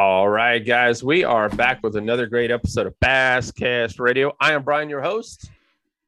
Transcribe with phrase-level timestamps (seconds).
[0.00, 1.02] All right, guys.
[1.02, 4.32] We are back with another great episode of Basscast Radio.
[4.38, 5.50] I am Brian, your host.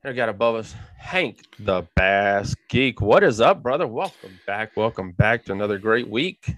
[0.04, 3.00] I got above us Hank, the Bass Geek.
[3.00, 3.88] What is up, brother?
[3.88, 4.76] Welcome back.
[4.76, 6.54] Welcome back to another great week.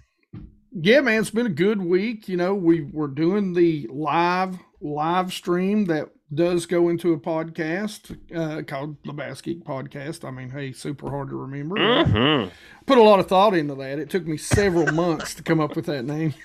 [0.72, 2.28] Yeah, man, it's been a good week.
[2.28, 8.14] You know, we were doing the live live stream that does go into a podcast
[8.36, 10.28] uh, called the Bass Geek Podcast.
[10.28, 11.76] I mean, hey, super hard to remember.
[11.76, 12.50] Mm-hmm.
[12.84, 13.98] Put a lot of thought into that.
[13.98, 16.34] It took me several months to come up with that name.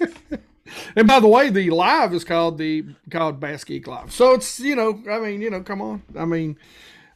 [0.96, 4.12] and by the way, the live is called the called Bass Geek Live.
[4.12, 6.02] So it's you know, I mean, you know, come on.
[6.16, 6.58] I mean,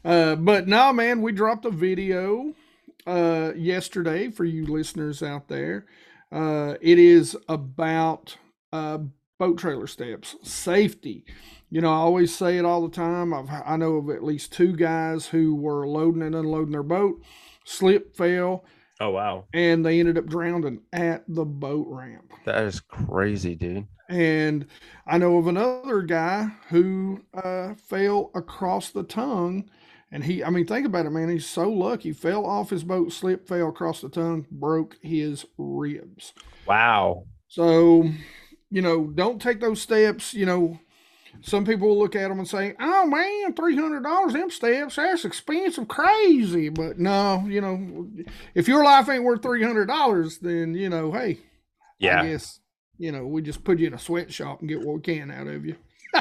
[0.05, 2.55] uh, but now, man, we dropped a video
[3.07, 5.87] uh, yesterday for you listeners out there.
[6.31, 8.37] Uh, it is about
[8.73, 8.99] uh,
[9.39, 11.25] boat trailer steps, safety.
[11.71, 13.33] You know, I always say it all the time.
[13.33, 17.23] I've, I know of at least two guys who were loading and unloading their boat,
[17.65, 18.65] slip, fell.
[19.01, 19.45] Oh, wow.
[19.55, 22.33] And they ended up drowning at the boat ramp.
[22.45, 23.87] That is crazy, dude.
[24.09, 24.67] And
[25.07, 29.69] I know of another guy who uh, fell across the tongue
[30.11, 31.29] and he, I mean, think about it, man.
[31.29, 32.13] He's so lucky.
[32.13, 36.33] Fell off his boat, slipped, fell across the tongue, broke his ribs.
[36.67, 37.25] Wow.
[37.49, 38.09] So,
[38.71, 40.33] you know, don't take those steps.
[40.33, 40.81] You know,
[41.41, 44.97] some people will look at them and say, "Oh man, three hundred dollars them steps.
[44.97, 48.09] That's expensive, crazy." But no, you know,
[48.55, 51.39] if your life ain't worth three hundred dollars, then you know, hey,
[51.99, 52.61] yeah, I guess
[52.99, 55.47] you know we just put you in a sweatshop and get what we can out
[55.47, 55.77] of you.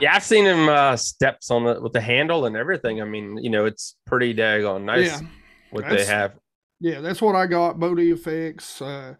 [0.00, 3.00] yeah, I've seen him uh, steps on the with the handle and everything.
[3.00, 5.26] I mean, you know, it's pretty daggone nice yeah,
[5.70, 6.34] what they have.
[6.80, 7.78] Yeah, that's what I got.
[7.78, 8.82] Boat effects.
[8.82, 9.14] uh,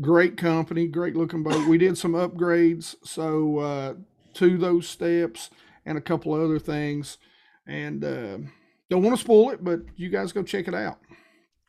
[0.00, 1.68] great company, great looking boat.
[1.68, 3.94] We did some upgrades, so uh,
[4.34, 5.50] to those steps
[5.86, 7.18] and a couple other things,
[7.66, 8.38] and uh,
[8.88, 10.98] don't want to spoil it, but you guys go check it out.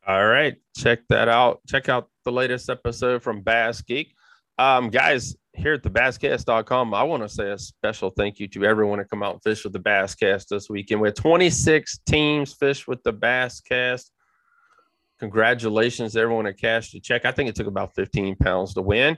[0.07, 1.61] All right, check that out.
[1.67, 4.15] Check out the latest episode from Bass Geek.
[4.57, 8.65] Um, guys, here at the basscast.com, I want to say a special thank you to
[8.65, 11.01] everyone to come out and fish with the Basscast this weekend.
[11.01, 14.09] We had 26 teams fish with the Basscast.
[15.21, 17.25] Congratulations to everyone that cashed a check.
[17.25, 19.15] I think it took about 15 pounds to win.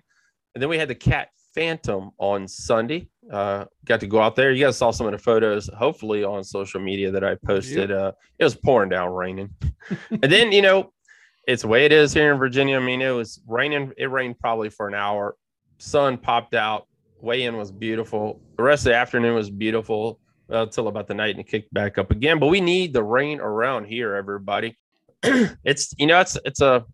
[0.54, 3.08] And then we had the Cat Phantom on Sunday.
[3.32, 4.52] Uh, got to go out there.
[4.52, 7.90] You guys saw some of the photos, hopefully on social media that I posted.
[7.90, 9.50] Uh, it was pouring down, raining.
[10.12, 10.92] and then, you know,
[11.48, 12.76] it's the way it is here in Virginia.
[12.76, 13.94] I mean, it was raining.
[13.98, 15.38] It rained probably for an hour
[15.78, 16.88] sun popped out.
[17.22, 18.42] Weigh in was beautiful.
[18.58, 21.98] The rest of the afternoon was beautiful until about the night and it kicked back
[21.98, 22.40] up again.
[22.40, 24.78] But we need the rain around here, everybody.
[25.64, 26.86] it's you know it's it's a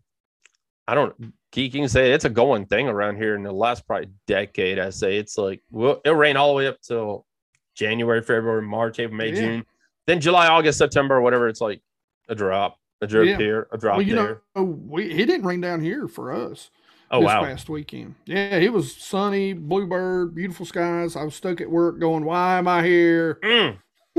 [0.86, 1.14] I don't
[1.52, 4.78] can say it's a going thing around here in the last probably decade.
[4.78, 7.26] I say it's like well it'll rain all the way up till
[7.74, 9.40] January, February, March, April, May, yeah.
[9.40, 9.66] June.
[10.06, 11.48] Then July, August, September, whatever.
[11.48, 11.80] It's like
[12.28, 13.36] a drop, a drop yeah.
[13.36, 14.42] here, a drop well, you there.
[14.54, 16.70] Know, we it didn't rain down here for us.
[17.10, 17.44] Oh this wow!
[17.44, 21.16] Past weekend, yeah, it was sunny, bluebird, beautiful skies.
[21.16, 23.78] I was stuck at work, going, "Why am I here?" Mm.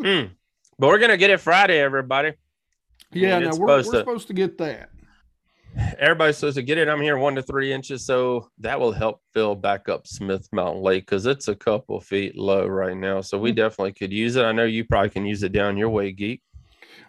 [0.00, 0.30] mm.
[0.78, 2.32] But we're gonna get it Friday, everybody.
[3.12, 4.90] Yeah, now we're, we're to, supposed to get that.
[5.98, 6.88] Everybody's supposed to get it.
[6.88, 10.82] I'm here one to three inches, so that will help fill back up Smith Mountain
[10.82, 13.22] Lake because it's a couple feet low right now.
[13.22, 13.56] So we mm.
[13.56, 14.44] definitely could use it.
[14.44, 16.42] I know you probably can use it down your way, geek.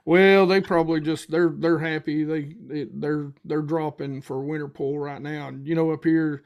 [0.06, 2.56] Well, they probably just they're they're happy they
[2.94, 5.48] they're they're dropping for winter pool right now.
[5.48, 6.44] And you know up here,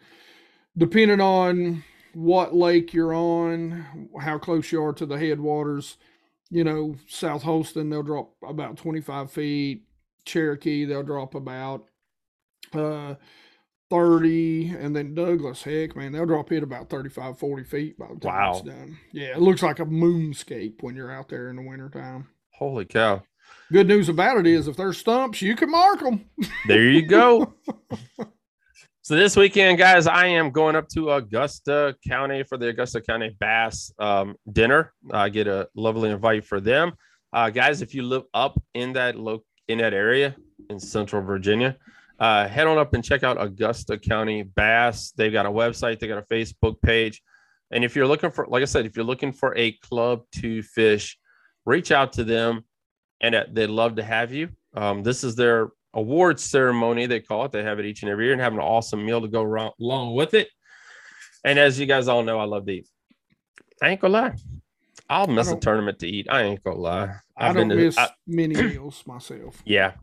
[0.78, 1.84] depending on
[2.14, 5.98] what lake you're on, how close you are to the headwaters,
[6.50, 9.84] you know South Holston they'll drop about 25 feet.
[10.26, 11.86] Cherokee they'll drop about
[12.74, 13.16] uh
[13.90, 18.20] 30 and then Douglas heck man they'll drop it about 35 40 feet by the
[18.20, 18.52] time wow.
[18.52, 22.28] it's done yeah it looks like a moonscape when you're out there in the wintertime
[22.52, 23.24] holy cow
[23.72, 26.30] Good news about it is if there's stumps, you can mark them.
[26.68, 27.54] There you go.
[29.08, 33.34] so this weekend, guys, I am going up to Augusta County for the Augusta County
[33.40, 34.92] Bass um, dinner.
[35.12, 36.92] I get a lovely invite for them,
[37.32, 37.82] uh, guys.
[37.82, 40.36] If you live up in that lo- in that area
[40.70, 41.78] in Central Virginia,
[42.20, 45.12] uh, head on up and check out Augusta County Bass.
[45.12, 47.24] They've got a website, they got a Facebook page,
[47.72, 50.62] and if you're looking for, like I said, if you're looking for a club to
[50.64, 51.18] fish,
[51.66, 52.66] reach out to them
[53.22, 54.50] and uh, they'd love to have you.
[54.74, 57.52] Um, this is their awards ceremony, they call it.
[57.52, 59.74] They have it each and every year and have an awesome meal to go around,
[59.80, 60.50] along with it.
[61.44, 62.88] And as you guys all know, I love to eat.
[63.82, 64.34] I ain't gonna lie.
[65.10, 66.28] I'll miss a tournament to eat.
[66.30, 67.16] I ain't gonna lie.
[67.38, 69.62] I I've don't been to- miss I- many meals myself.
[69.66, 69.94] yeah.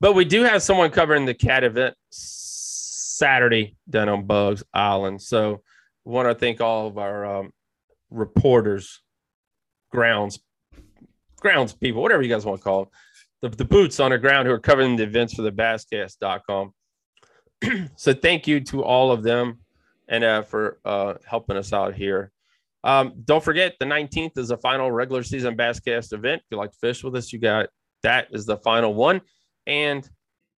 [0.00, 5.20] But we do have someone covering the cat event Saturday down on Buggs Island.
[5.20, 5.62] So
[6.04, 7.52] want to thank all of our um,
[8.10, 9.02] reporters,
[9.90, 10.38] grounds,
[11.40, 12.92] grounds people, whatever you guys want to call them,
[13.42, 16.72] the, the boots on the ground who are covering the events for the basscast.com.
[17.96, 19.58] so thank you to all of them
[20.08, 22.32] and uh, for uh, helping us out here.
[22.82, 26.42] Um, don't forget the 19th is the final regular season Basscast event.
[26.42, 27.68] If you like to fish with us, you got
[28.02, 29.20] that is the final one.
[29.66, 30.08] And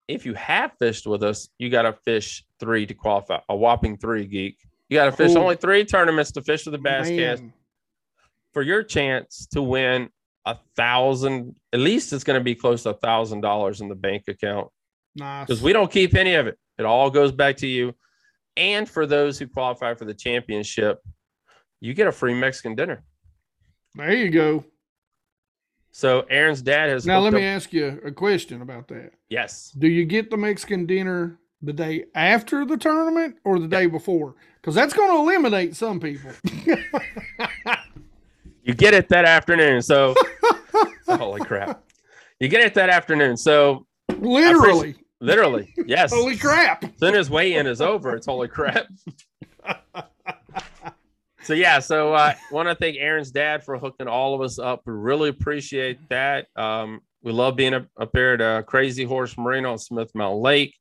[0.08, 3.98] if you have fished with us, you got to fish three to qualify, a whopping
[3.98, 4.58] three geek.
[4.90, 5.42] You got to fish Oh.
[5.42, 7.52] only three tournaments to fish with the Basscast
[8.54, 10.10] for your chance to win
[10.46, 11.56] a thousand.
[11.74, 14.68] At least it's going to be close to a thousand dollars in the bank account
[15.16, 15.48] nice.
[15.48, 16.58] because we don't keep any of it.
[16.78, 17.94] It all goes back to you.
[18.58, 21.00] And for those who qualify for the championship,
[21.80, 23.04] you get a free Mexican dinner.
[23.96, 24.66] there you go.
[25.92, 29.12] So Aaron's dad has Now let me up- ask you a question about that.
[29.30, 29.72] yes.
[29.78, 34.36] Do you get the Mexican dinner the day after the tournament or the day before?
[34.62, 36.32] Because that's going to eliminate some people.
[38.64, 39.82] You get it that afternoon.
[39.82, 40.16] So
[41.08, 41.84] holy crap.
[42.40, 43.38] You get it that afternoon.
[43.38, 43.86] So
[44.20, 44.96] Literally.
[45.20, 46.12] literally, yes.
[46.12, 46.84] Holy crap.
[46.84, 48.88] As soon as weigh-in is over, it's holy crap.
[51.44, 54.60] so yeah, so I uh, want to thank Aaron's dad for hooking all of us
[54.60, 54.82] up.
[54.86, 56.48] We really appreciate that.
[56.56, 60.42] Um, we love being up, up there at uh, Crazy Horse Marina on Smith Mountain
[60.42, 60.76] Lake.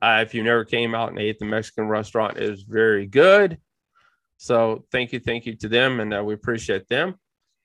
[0.00, 3.58] Uh, if you never came out and ate the Mexican restaurant, it is very good.
[4.36, 7.14] So thank you, thank you to them, and uh, we appreciate them.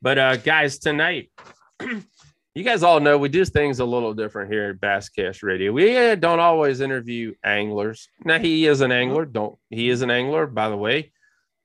[0.02, 1.30] But uh, guys, tonight,
[1.82, 5.72] you guys all know we do things a little different here at Basscast Radio.
[5.72, 8.08] We uh, don't always interview anglers.
[8.24, 9.26] Now he is an angler.
[9.26, 11.12] Don't he is an angler, by the way,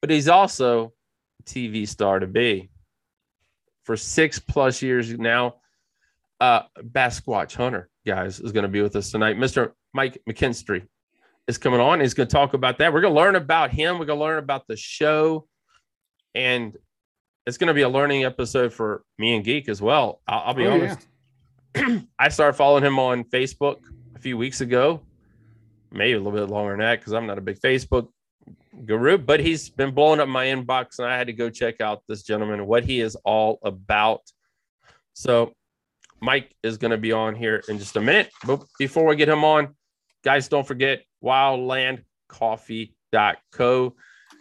[0.01, 0.93] but he's also
[1.41, 2.71] a TV star to be
[3.85, 5.57] for six plus years now.
[6.41, 9.37] Uh, Basquatch Hunter, guys, is going to be with us tonight.
[9.37, 9.73] Mr.
[9.93, 10.87] Mike McKinstry
[11.49, 12.01] is coming on.
[12.01, 12.93] He's going to talk about that.
[12.93, 13.99] We're going to learn about him.
[13.99, 15.47] We're going to learn about the show,
[16.35, 16.77] and
[17.47, 20.21] it's going to be a learning episode for me and Geek as well.
[20.27, 21.07] I'll, I'll be Oh, honest.
[22.19, 23.77] I started following him on Facebook
[24.15, 25.01] a few weeks ago,
[25.93, 28.09] maybe a little bit longer than that because I'm not a big Facebook
[28.87, 32.03] guru, but he's been blowing up my inbox, and I had to go check out
[32.09, 34.21] this gentleman and what he is all about.
[35.13, 35.53] So,
[36.21, 38.31] Mike is going to be on here in just a minute.
[38.47, 39.75] But before we get him on,
[40.25, 43.95] guys, don't forget wildlandcoffee.co.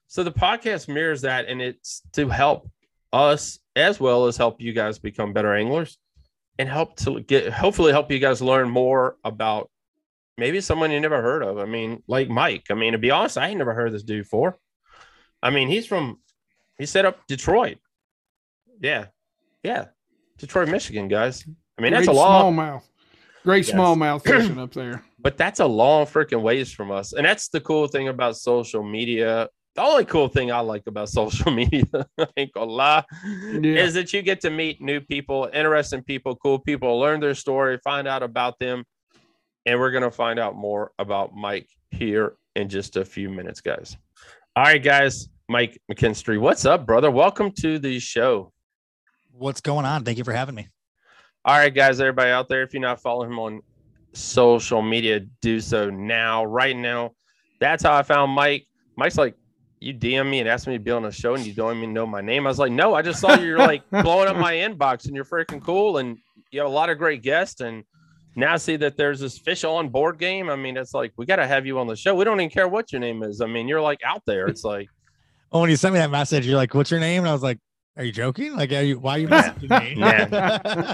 [0.08, 2.70] So the podcast mirrors that, and it's to help
[3.14, 5.98] us as well as help you guys become better anglers
[6.58, 9.70] and help to get hopefully help you guys learn more about
[10.38, 11.58] maybe someone you never heard of.
[11.58, 12.66] I mean, like Mike.
[12.70, 14.58] I mean, to be honest, I ain't never heard of this dude before.
[15.42, 16.20] I mean, he's from
[16.78, 17.78] he set up Detroit.
[18.82, 19.06] Yeah.
[19.64, 19.86] Yeah.
[20.38, 21.46] Detroit, Michigan, guys.
[21.78, 22.84] I mean, that's a Great long smallmouth.
[23.50, 23.76] Great Yes.
[23.76, 25.04] smallmouth fishing up there.
[25.18, 27.14] but that's a long freaking ways from us.
[27.14, 29.50] And that's the cool thing about social media.
[29.74, 31.84] The only cool thing I like about social media,
[32.20, 33.04] I ain't gonna lie,
[33.52, 33.82] Yeah.
[33.86, 37.80] is that you get to meet new people, interesting people, cool people, learn their story,
[37.84, 38.84] find out about them.
[39.66, 43.98] And we're gonna find out more about Mike here in just a few minutes, guys.
[44.56, 45.28] All right, guys.
[45.48, 47.10] Mike McKinstry, what's up, brother?
[47.10, 48.54] Welcome to the show.
[49.32, 50.04] What's going on?
[50.04, 50.68] Thank you for having me.
[51.50, 53.62] All right, guys, everybody out there, if you're not following him on
[54.14, 57.16] social media, do so now, right now.
[57.60, 58.68] That's how I found Mike.
[58.96, 59.34] Mike's like,
[59.80, 61.92] you DM me and asked me to be on a show and you don't even
[61.92, 62.46] know my name.
[62.46, 65.26] I was like, no, I just saw you're like blowing up my inbox and you're
[65.26, 66.20] freaking cool and
[66.52, 67.62] you have a lot of great guests.
[67.62, 67.84] And
[68.36, 70.52] now I see that there's this fish on board game.
[70.52, 72.14] I mean, it's like, we got to have you on the show.
[72.14, 73.42] We don't even care what your name is.
[73.42, 74.46] I mean, you're like out there.
[74.46, 74.88] It's like,
[75.52, 77.42] Oh, when you sent me that message, you're like, "What's your name?" And I was
[77.42, 77.58] like,
[77.98, 78.56] "Are you joking?
[78.56, 79.00] Like, are you?
[79.00, 80.94] Why are you messaging me?" Yeah.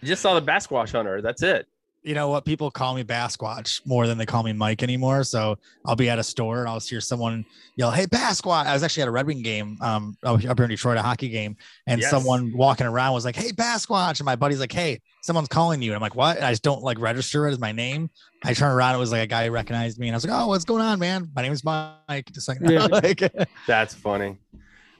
[0.00, 1.20] you just saw the Basquatch hunter.
[1.22, 1.66] That's it.
[2.04, 2.44] you know what?
[2.44, 5.22] People call me Basquatch more than they call me Mike anymore.
[5.22, 5.56] So
[5.86, 7.44] I'll be at a store and I'll hear someone
[7.76, 10.68] yell, "Hey, Basquatch!" I was actually at a Red Wing game, um, up here in
[10.70, 11.56] Detroit, a hockey game,
[11.86, 12.10] and Yes.
[12.10, 15.90] someone walking around was like, "Hey, Basquatch!" And my buddy's like, "Hey, someone's calling you."
[15.90, 18.10] And I'm like, "What?" And I just don't like register it as my name.
[18.44, 20.48] I turn around, it was like a guy recognized me, and I was like, "Oh,
[20.48, 21.30] what's going on, man?
[21.36, 22.86] My name is Mike." Just like, Yeah.
[22.86, 23.22] like
[23.68, 24.38] That's funny.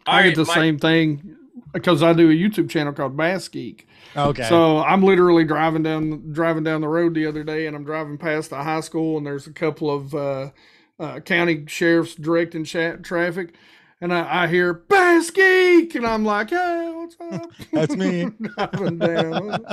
[0.06, 1.36] I get the Mike- same thing
[1.72, 3.86] because I do a YouTube channel called Bass Geek.
[4.16, 4.42] okay.
[4.44, 8.18] So I'm literally driving down driving down the road the other day, and I'm driving
[8.18, 10.50] past the high school, and there's a couple of uh,
[10.98, 13.54] uh, county sheriffs directing cha- traffic,
[14.00, 18.24] and I, I hear Bass Geek, and I'm like, "Hey, what's up?" That's me.
[18.56, 19.64] driving down.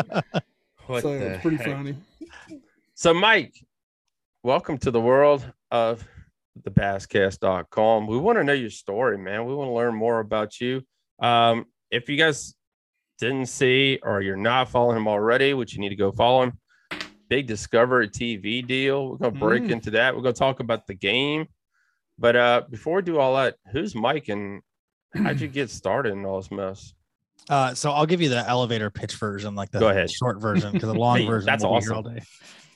[0.87, 1.65] What so it's pretty heck?
[1.67, 1.95] funny.
[2.93, 3.53] So, Mike,
[4.43, 6.05] welcome to the world of
[6.63, 8.07] the basscast.com.
[8.07, 9.45] We want to know your story, man.
[9.45, 10.81] We want to learn more about you.
[11.19, 12.55] Um, if you guys
[13.19, 16.53] didn't see or you're not following him already, which you need to go follow him,
[17.29, 19.09] big Discovery TV deal.
[19.11, 19.71] We're going to break Mm.
[19.71, 20.15] into that.
[20.15, 21.47] We're going to talk about the game.
[22.17, 24.61] But uh, before we do all that, who's Mike and
[25.13, 26.93] how'd you get started in all this mess?
[27.49, 30.09] Uh, so I'll give you the elevator pitch version, like the Go ahead.
[30.11, 32.21] short version, because the long version that's here all day.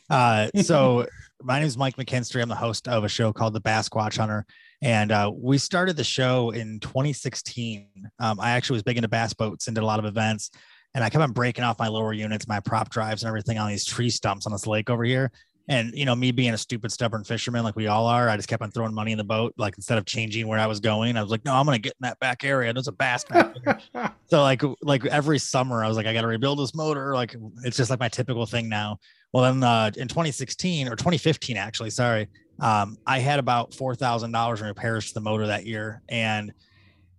[0.09, 1.05] Uh, so
[1.43, 2.41] my name is Mike McKinstry.
[2.41, 4.45] I'm the host of a show called The Basquatch Hunter,
[4.81, 7.87] and uh, we started the show in 2016.
[8.19, 10.51] Um, I actually was big into bass boats and did a lot of events,
[10.95, 13.69] and I kept on breaking off my lower units, my prop drives, and everything on
[13.69, 15.31] these tree stumps on this lake over here.
[15.69, 18.49] And you know, me being a stupid, stubborn fisherman like we all are, I just
[18.49, 19.53] kept on throwing money in the boat.
[19.57, 21.93] Like instead of changing where I was going, I was like, "No, I'm gonna get
[21.93, 22.73] in that back area.
[22.73, 23.79] There's a bass back there."
[24.27, 27.35] So like like every summer I was like I got to rebuild this motor like
[27.63, 28.97] it's just like my typical thing now.
[29.33, 32.27] Well then uh, in 2016 or 2015 actually sorry
[32.59, 36.53] um, I had about four thousand dollars in repairs to the motor that year and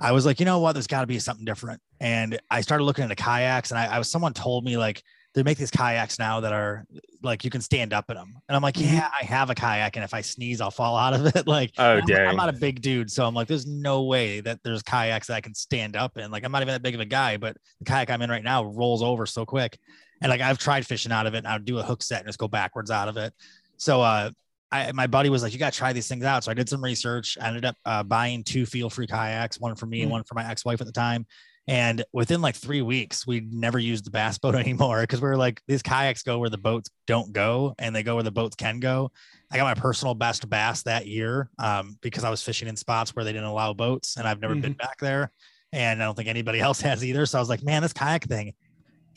[0.00, 2.84] I was like you know what there's got to be something different and I started
[2.84, 5.02] looking into kayaks and I, I was someone told me like
[5.34, 6.84] they make these kayaks now that are
[7.24, 8.92] like you can stand up in them and I'm like Mhm.
[8.92, 11.72] yeah I have a kayak and if I sneeze I'll fall out of it like
[11.78, 12.28] Oh, I'm, dang.
[12.28, 15.34] I'm not a big dude, so I'm like, there's no way that there's kayaks that
[15.34, 16.30] I can stand up in.
[16.30, 18.44] Like, I'm not even that big of a guy, but the kayak I'm in right
[18.44, 19.76] now rolls over so quick.
[20.22, 22.20] And like, I've tried fishing out of it, and I would do a hook set
[22.20, 23.32] and just go backwards out of it.
[23.76, 24.30] So, uh,
[24.72, 26.42] I, my buddy was like, you got to try these things out.
[26.42, 27.38] So I did some research.
[27.40, 30.12] I ended up uh, buying two feel free kayaks, one for me and Mm.
[30.12, 31.26] one for my ex wife at the time.
[31.68, 35.36] And within like three weeks, we never used the bass boat anymore because we were
[35.36, 38.56] like, these kayaks go where the boats don't go and they go where the boats
[38.56, 39.12] can go.
[39.52, 43.14] I got my personal best bass that year um, because I was fishing in spots
[43.14, 45.30] where they didn't allow boats and I've never been back there.
[45.72, 47.26] And I don't think anybody else has either.
[47.26, 48.54] So I was like, man, this kayak thing,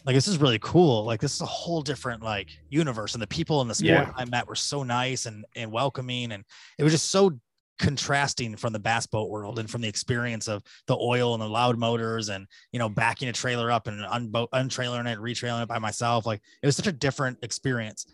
[0.08, 1.04] like, this is really cool.
[1.04, 3.14] Like, this is a whole different like universe.
[3.14, 4.14] And the people in the sport Yeah.
[4.16, 6.32] I met were so nice and, and welcoming.
[6.32, 6.46] And
[6.78, 7.38] it was just so
[7.78, 11.48] contrasting from the bass boat world and from the experience of the oil and the
[11.48, 15.70] loud motors and you know backing a trailer up and unboat untrailering it retrailing it
[15.70, 18.08] by myself like it was such a different experience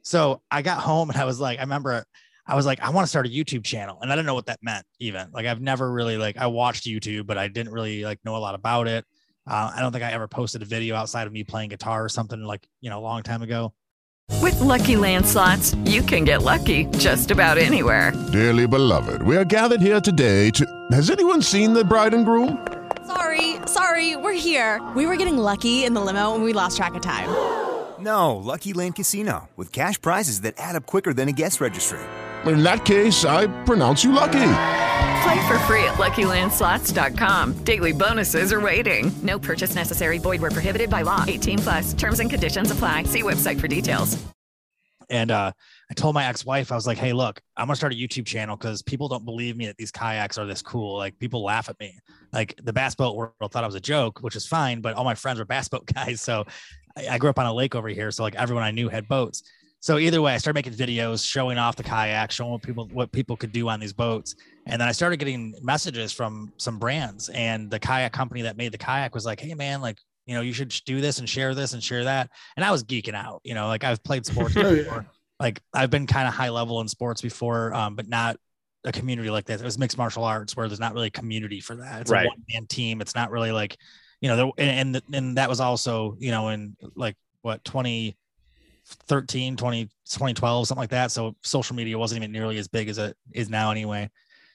[0.00, 2.02] so i got home and i was like i remember
[2.46, 4.46] i was like i want to start a youtube channel and i didn't know what
[4.46, 8.04] that meant even like i've never really like i watched youtube but i didn't really
[8.04, 9.04] like know a lot about it
[9.46, 12.08] uh, i don't think i ever posted a video outside of me playing guitar or
[12.08, 13.72] something like you know a long time ago
[14.40, 18.10] With Lucky Land slots, you can get lucky just about anywhere.
[18.32, 20.64] Dearly beloved, we are gathered here today to.
[20.92, 22.66] Has anyone seen the bride and groom?
[23.06, 24.80] Sorry, sorry, we're here.
[24.96, 27.28] We were getting lucky in the limo and we lost track of time.
[28.00, 32.00] No, Lucky Land Casino, with cash prizes that add up quicker than a guest registry.
[32.46, 34.48] In that case, I pronounce you lucky.
[35.24, 37.64] Play for free at LuckyLandSlots.com.
[37.64, 39.10] Daily bonuses are waiting.
[39.22, 40.18] No purchase necessary.
[40.18, 41.24] Void were prohibited by law.
[41.26, 41.94] 18 plus.
[41.94, 43.04] Terms and conditions apply.
[43.04, 44.22] See website for details.
[45.08, 45.52] And uh,
[45.90, 48.56] I told my ex-wife, I was like, "Hey, look, I'm gonna start a YouTube channel
[48.56, 50.96] because people don't believe me that these kayaks are this cool.
[50.98, 51.98] Like people laugh at me.
[52.32, 55.04] Like the bass boat world thought I was a joke, which is fine, but all
[55.04, 56.20] my friends were bass boat guys.
[56.20, 56.44] So
[56.98, 59.08] I, I grew up on a lake over here, so like everyone I knew had
[59.08, 59.42] boats.
[59.84, 63.12] So either way, I started making videos showing off the kayak, showing what people what
[63.12, 64.34] people could do on these boats.
[64.64, 67.28] And then I started getting messages from some brands.
[67.28, 70.40] And the kayak company that made the kayak was like, "Hey man, like you know,
[70.40, 73.42] you should do this and share this and share that." And I was geeking out.
[73.44, 75.04] You know, like I've played sports Oh, before.
[75.38, 78.38] Like I've been kind of high level in sports before, um, but not
[78.86, 79.60] a community like this.
[79.60, 82.00] It was mixed martial arts where there's not really a community for that.
[82.00, 82.24] It's Right.
[82.24, 83.02] a one man team.
[83.02, 83.76] It's not really like,
[84.22, 87.62] you know, there, and, and and that was also, you know, in like what
[88.90, 91.10] 2013, 20, 2012, something like that.
[91.10, 94.10] So social media wasn't even nearly as big as it is now anyway.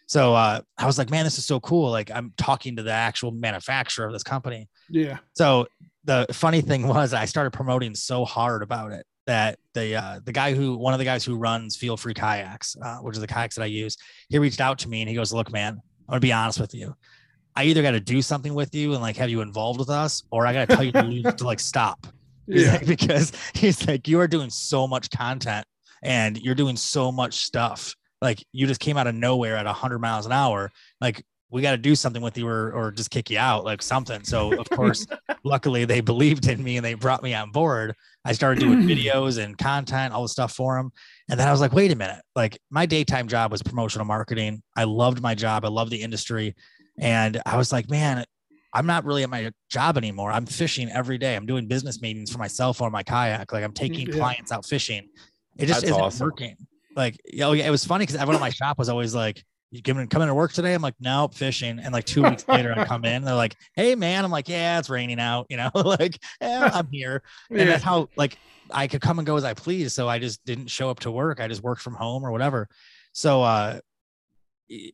[0.07, 1.91] So uh, I was like, man, this is so cool.
[1.91, 4.67] Like I'm talking to the actual manufacturer of this company.
[4.89, 5.19] Yeah.
[5.33, 5.67] So
[6.03, 10.31] the funny thing was I started promoting so hard about it that the uh, the
[10.31, 13.27] guy who one of the guys who runs Feel Free Kayaks, uh, which is the
[13.27, 13.95] kayaks that I use,
[14.29, 16.73] he reached out to me and he goes, "Look, man, I'm gonna be honest with
[16.73, 16.95] you.
[17.55, 20.23] I either got to do something with you and like have you involved with us,
[20.31, 22.07] or I got to tell you to, to like stop."
[22.49, 22.73] He's Yeah.
[22.73, 25.65] like, because he's like, you are doing so much content
[26.03, 27.93] and you're doing so much stuff.
[28.21, 30.71] Like you just came out of nowhere at 100 miles an hour.
[30.99, 33.81] Like we got to do something with you or, or just kick you out, like
[33.81, 34.23] something.
[34.23, 35.07] So of course,
[35.43, 37.95] luckily they believed in me and they brought me on board.
[38.25, 40.91] I started doing videos and content, all the stuff for them.
[41.29, 44.61] And then I was like, wait a minute, like my daytime job was promotional marketing.
[44.75, 45.65] I loved my job.
[45.65, 46.55] I loved the industry.
[46.99, 48.25] And I was like, man,
[48.73, 50.31] I'm not really at my job anymore.
[50.31, 51.35] I'm fishing every day.
[51.35, 53.51] I'm doing business meetings for myself on my kayak.
[53.51, 54.19] Like I'm taking Yeah.
[54.19, 55.09] clients out fishing.
[55.57, 56.25] It just That's isn't awesome.
[56.25, 56.55] working.
[56.95, 59.81] Like, oh yeah, it was funny because everyone at my shop was always like, "You
[59.81, 62.73] coming come in to work today?" I'm like, "Nope, fishing." And like two weeks later,
[62.73, 63.23] I come in.
[63.23, 66.87] They're like, "Hey man," I'm like, "Yeah, it's raining out." You know, like, yeah, I'm
[66.91, 67.21] here.
[67.49, 67.65] And Yeah.
[67.65, 68.37] that's how like
[68.71, 69.93] I could come and go as I please.
[69.93, 71.39] So I just didn't show up to work.
[71.39, 72.67] I just worked from home or whatever.
[73.13, 73.79] So uh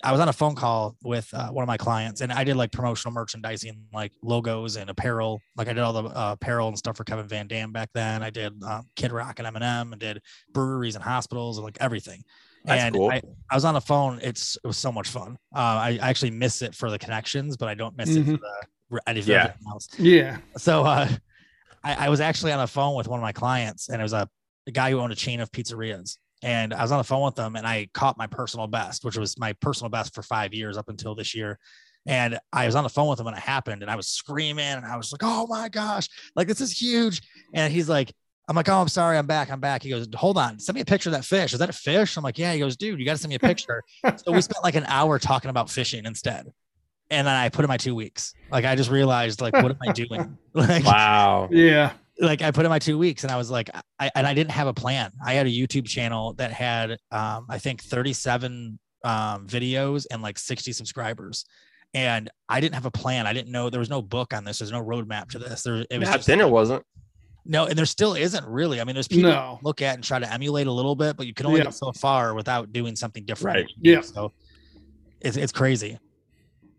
[0.03, 2.55] I was on a phone call with uh, one of my clients and I did
[2.55, 5.41] like promotional merchandising, like logos and apparel.
[5.57, 8.23] Like I did all the uh, apparel and stuff for Kevin VanDam back then.
[8.23, 10.21] I did uh, Kid Rock and Eminem and did
[10.53, 12.23] breweries and hospitals and like everything.
[12.63, 13.11] That's and cool.
[13.11, 14.19] I, I was on the phone.
[14.23, 15.38] It's it was so much fun.
[15.53, 18.31] Uh, I, I actually miss it for the connections, but I don't miss it for
[18.31, 18.39] Mhm.
[18.91, 19.51] the anything Yeah.
[19.69, 20.38] else Yeah.
[20.57, 21.09] so uh,
[21.83, 24.13] I, I was actually on a phone with one of my clients, and it was
[24.13, 24.29] a,
[24.67, 26.17] a guy who owned a chain of pizzerias.
[26.45, 29.17] And I was on the phone with them, and I caught my personal best, which
[29.17, 31.58] was my personal best for five years up until this year.
[32.05, 34.63] And I was on the phone with him when it happened, and I was screaming,
[34.63, 37.23] and I was like, "Oh my gosh, like this is huge!"
[37.55, 38.13] And he's like,
[38.47, 40.81] "I'm like, oh, I'm sorry, I'm back, I'm back." He goes, "Hold on, send me
[40.81, 41.51] a picture of that fish.
[41.51, 43.36] Is that a fish?" I'm like, "Yeah." He goes, "Dude, you got to send me
[43.36, 46.45] a picture." so we spent like an hour talking about fishing instead.
[47.10, 48.36] And then I put in my two weeks.
[48.51, 50.38] Like I just realized, like, what am I doing?
[50.53, 51.49] Like, Wow.
[51.51, 51.93] Yeah.
[52.19, 54.51] Like I put in my two weeks and I was like, I, and I didn't
[54.51, 55.12] have a plan.
[55.25, 60.39] I had a YouTube channel that had, um, I think 37 um, videos and like
[60.39, 61.45] 60 subscribers.
[61.93, 63.25] And I didn't have a plan.
[63.28, 64.60] I didn't know there was no book on this.
[64.60, 65.63] There's no roadmap to this.
[65.63, 66.84] There, it was Back just, then it wasn't.
[67.45, 68.82] no, and there still isn't really.
[68.82, 69.60] I mean, there's people No.
[69.63, 71.65] look at and try to emulate a little bit, but you can only Yeah.
[71.65, 73.56] get so far without doing something different.
[73.58, 73.71] Right.
[73.82, 74.01] Yeah.
[74.01, 74.34] So
[75.21, 75.97] it's it's crazy.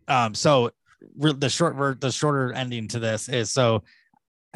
[0.08, 0.70] Um, so
[1.16, 3.82] re- the short ver- the shorter ending to this is so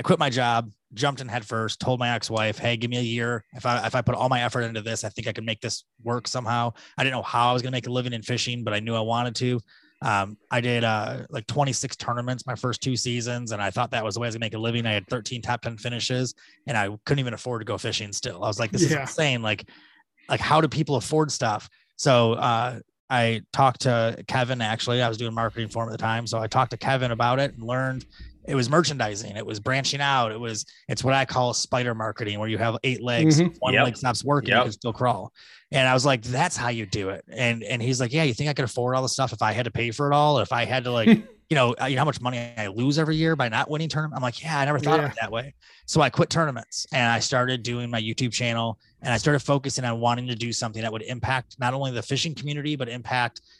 [0.00, 3.02] I quit my job, jumped in head first, told my ex-wife, "Hey, give me a
[3.02, 3.44] year.
[3.52, 5.60] If I if I put all my effort into this, I think I can make
[5.60, 8.64] this work somehow." I didn't know how I was gonna make a living in fishing,
[8.64, 9.60] but I knew I wanted to.
[10.00, 14.02] Um, I did uh, like 26 tournaments my first two seasons, and I thought that
[14.02, 14.86] was the way I was gonna make a living.
[14.86, 16.34] I had 13 top 10 finishes,
[16.66, 18.10] and I couldn't even afford to go fishing.
[18.14, 19.68] Still, I was like, "This is insane!" Like,
[20.30, 21.68] like how do people afford stuff?
[21.96, 24.62] So uh, I talked to Kevin.
[24.62, 27.10] Actually, I was doing marketing for him at the time, so I talked to Kevin
[27.10, 28.06] about it and learned
[28.46, 29.36] it was merchandising.
[29.36, 30.32] It was branching out.
[30.32, 33.56] It was it's what I call spider marketing, where you have eight legs, Mhm.
[33.60, 33.84] one Yep.
[33.84, 35.32] leg stops working, you can still crawl.
[35.72, 37.24] And I was like, that's how you do it.
[37.30, 39.52] And and he's like, yeah, you think I could afford all the stuff if I
[39.52, 40.38] had to pay for it all?
[40.40, 41.06] If I had to like,
[41.50, 43.88] you know, uh, you know how much money I lose every year by not winning
[43.88, 44.16] tournament?
[44.16, 45.54] I'm like, yeah, I never thought of it that way.
[45.86, 49.84] So I quit tournaments and I started doing my YouTube channel and I started focusing
[49.84, 53.40] on wanting to do something that would impact not only the fishing community but impact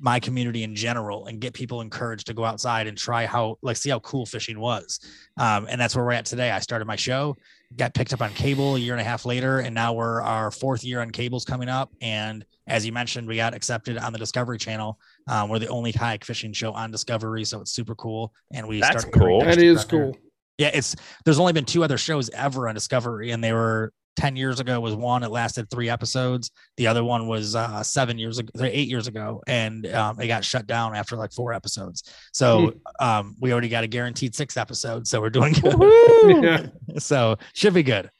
[0.00, 3.76] my community in general and get people encouraged to go outside and try how like
[3.76, 5.00] see how cool fishing was
[5.38, 7.36] um, and that's where we're at today i started my show
[7.76, 10.50] got picked up on cable a year and a half later and now we're our
[10.50, 14.18] fourth year on cables coming up and as you mentioned we got accepted on the
[14.18, 18.32] discovery channel um, we're the only kayak fishing show on discovery so it's super cool
[18.52, 19.40] and we That's started cool.
[19.40, 20.12] next That year is on there.
[20.12, 20.18] cool.
[20.58, 24.34] Yeah, it's there's only been two other shows ever on Discovery, and they were 10
[24.34, 25.22] years ago was one.
[25.22, 26.50] It lasted three episodes.
[26.76, 30.44] The other one was uh, seven years ago, eight years ago, and um, it got
[30.44, 32.02] shut down after like four episodes.
[32.32, 35.08] So um, we already got a guaranteed six episodes.
[35.08, 36.42] So we're doing good.
[36.42, 36.66] Yeah.
[36.98, 38.10] so should be good.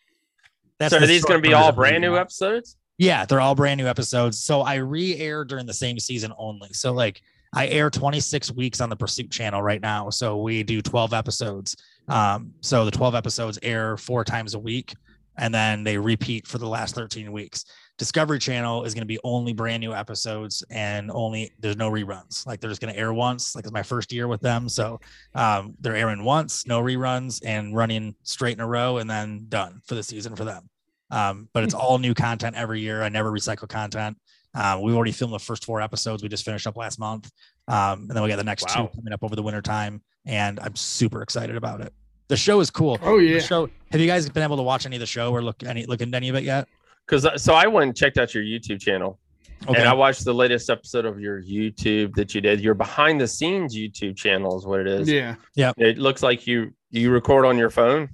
[0.80, 2.76] so the are these short going to be all brand new episodes?
[2.96, 4.38] Yeah, they're all brand new episodes.
[4.38, 6.68] So I re-air during the same season only.
[6.74, 10.10] So like I air 26 weeks on the Pursuit channel right now.
[10.10, 11.76] So we do 12 episodes.
[12.06, 14.94] Um, so the 12 episodes air four times a week
[15.38, 17.64] and then they repeat for the last 13 weeks.
[17.96, 22.46] Discovery Channel is going to be only brand new episodes and only there's no reruns.
[22.46, 23.56] Like they're just going to air once.
[23.56, 25.00] Like it's my first year with them, so
[25.34, 29.80] um, they're airing once, no reruns, and running straight in a row, and then done
[29.84, 30.68] for the season for them.
[31.10, 33.02] Um, but it's all new content every year.
[33.02, 34.18] I never recycle content.
[34.54, 36.22] Uh, we already filmed the first four episodes.
[36.22, 37.30] We just finished up last month,
[37.66, 38.86] um, and then we got the next Wow.
[38.86, 41.92] two coming up over the winter time, and I'm super excited about it.
[42.28, 42.98] The show is cool.
[43.02, 43.34] Oh yeah.
[43.34, 43.70] The show.
[43.90, 46.00] Have you guys been able to watch any of the show or look any look
[46.02, 46.68] into any of it yet?
[47.06, 49.18] Because so I went and checked out your YouTube channel,
[49.66, 49.80] Okay.
[49.80, 52.60] and I watched the latest episode of your YouTube that you did.
[52.60, 55.08] Your behind the scenes YouTube channel is what it is.
[55.08, 55.36] Yeah.
[55.54, 55.72] Yeah.
[55.78, 58.10] It looks like you you record on your phone.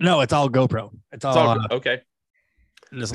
[0.00, 0.90] no, it's all GoPro.
[1.12, 2.00] It's all, It's all uh, okay.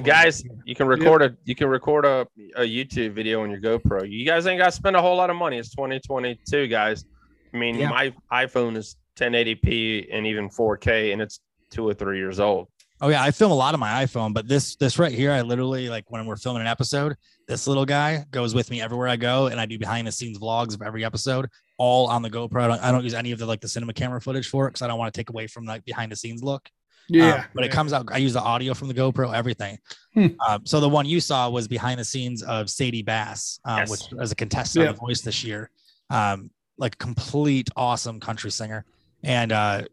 [0.04, 4.08] Guys, you can record a you can record a, a YouTube video on your GoPro.
[4.08, 5.58] You guys ain't got to spend a whole lot of money.
[5.58, 7.06] It's 2022, guys.
[7.54, 7.90] I mean, Yeah.
[7.90, 12.68] my iPhone is 1080p and even 4K, and it's two or three years old.
[13.04, 15.42] Oh yeah, I film a lot of my iPhone, but this this right here, I
[15.42, 17.16] literally like when we're filming an episode,
[17.48, 20.38] this little guy goes with me everywhere I go, and I do behind the scenes
[20.38, 21.48] vlogs of every episode,
[21.80, 22.62] all on the GoPro.
[22.62, 24.72] I don't, I don't use any of the like the cinema camera footage for it
[24.72, 26.70] because I don't want to take away from like behind the scenes look.
[27.10, 27.34] Yeah.
[27.38, 28.08] Um, but it comes out.
[28.12, 29.80] I use the audio from the GoPro, everything.
[30.14, 30.28] Hmm.
[30.48, 33.90] Um, so the one you saw was behind the scenes of Sadie Bass, um, Yes.
[33.90, 34.90] which as a contestant Yeah.
[34.90, 35.72] on The Voice this year,
[36.12, 38.86] um, like complete awesome country singer,
[39.24, 39.84] and uh,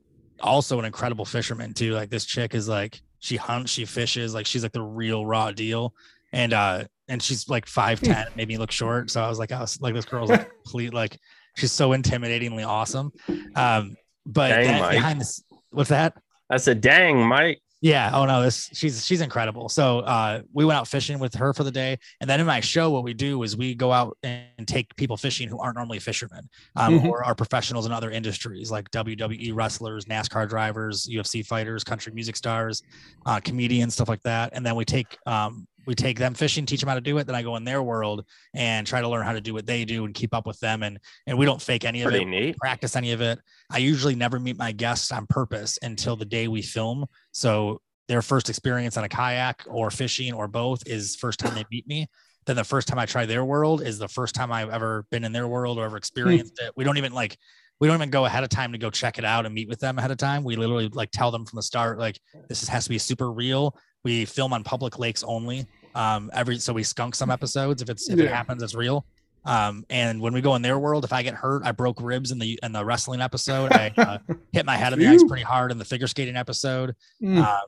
[0.40, 1.92] also an incredible fisherman too.
[1.92, 5.50] Like this chick is like she hunts, she fishes, like she's like the real raw
[5.50, 5.94] deal,
[6.32, 9.10] and uh, and she's like five ten, made me look short.
[9.10, 11.18] So I was like, I was like, this girl's like complete, like
[11.56, 13.12] she's so intimidatingly awesome.
[13.54, 14.92] Um, but Dang, then Mike.
[14.92, 16.14] behind this, what's that?
[16.50, 18.10] I said, "Dang, Mike." Yeah.
[18.12, 19.68] Oh no, this she's she's incredible.
[19.68, 21.96] So uh we went out fishing with her for the day.
[22.20, 25.16] And then in my show, what we do is we go out and take people
[25.16, 27.04] fishing who aren't normally fishermen, um, Mhm.
[27.08, 32.34] or are professionals in other industries like WWE wrestlers, NASCAR drivers, UFC fighters, country music
[32.34, 32.82] stars,
[33.26, 34.50] uh, comedians, stuff like that.
[34.54, 37.26] And then we take um we take them fishing, teach them how to do it.
[37.26, 39.86] Then I go in their world and try to learn how to do what they
[39.86, 40.82] do and keep up with them.
[40.82, 42.58] And and we don't fake any of it neat.
[42.58, 43.38] practice any of it.
[43.70, 47.06] I usually never meet my guests on purpose until the day we film.
[47.32, 51.64] So their first experience on a kayak or fishing or both is first time they
[51.70, 52.06] meet me.
[52.44, 55.24] Then the first time I try their world is the first time I've ever been
[55.24, 56.72] in their world or ever experienced it.
[56.76, 57.38] We don't even like
[57.80, 59.80] we don't even go ahead of time to go check it out and meet with
[59.80, 60.44] them ahead of time.
[60.44, 63.74] We literally like tell them from the start, like this has to be super real.
[64.04, 65.66] We film on public lakes only.
[65.98, 67.82] Um, every so we skunk some episodes.
[67.82, 69.04] If it's if it happens, it's real.
[69.44, 72.30] Um, and when we go in their world, if I get hurt, I broke ribs
[72.30, 73.72] in the in the wrestling episode.
[73.72, 74.18] I uh,
[74.52, 76.94] hit my head on the ice pretty hard in the figure skating episode.
[77.20, 77.38] Mm.
[77.38, 77.66] Um,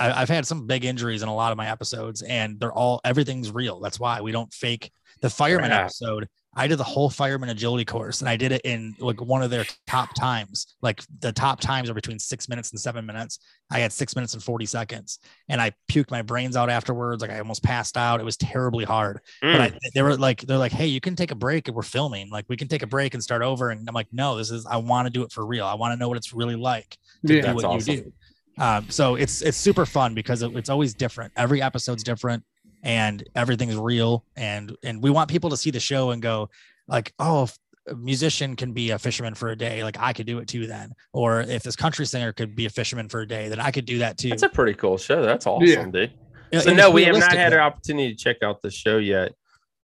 [0.00, 3.00] I, I've had some big injuries in a lot of my episodes, and they're all
[3.04, 3.78] everything's real.
[3.78, 5.82] That's why we don't fake the fireman Crap.
[5.82, 6.28] episode.
[6.54, 9.50] I did the whole fireman agility course, and I did it in like one of
[9.50, 10.74] their top times.
[10.82, 13.38] Like the top times are between six minutes and seven minutes.
[13.70, 17.22] I had six minutes and forty seconds, and I puked my brains out afterwards.
[17.22, 18.18] Like I almost passed out.
[18.20, 19.20] It was terribly hard.
[19.44, 19.52] Mm.
[19.52, 21.82] But I, they were like, they're like, hey, you can take a break and we're
[21.82, 22.30] filming.
[22.30, 23.70] Like we can take a break and start over.
[23.70, 25.64] And I'm like, no, this is I want to do it for real.
[25.66, 27.42] I want to know what it's really like to Yeah.
[27.42, 27.94] do what awesome.
[27.94, 28.12] you do.
[28.58, 31.32] Um, so it's it's super fun because it- it's always different.
[31.36, 32.42] Every episode's different,
[32.82, 34.24] and everything's real.
[34.36, 36.50] And and we want people to see the show and go
[36.88, 37.48] like, oh,
[37.88, 40.66] a musician can be a fisherman for a day, like I could do it too.
[40.66, 43.70] Then, or if this country singer could be a fisherman for a day, then I
[43.70, 44.28] could do that too.
[44.28, 45.22] That's a pretty cool show.
[45.22, 45.84] That's awesome, Yeah.
[45.86, 46.12] dude.
[46.52, 47.56] Yeah, So no, we have not had though.
[47.56, 49.32] an opportunity to check out the show yet.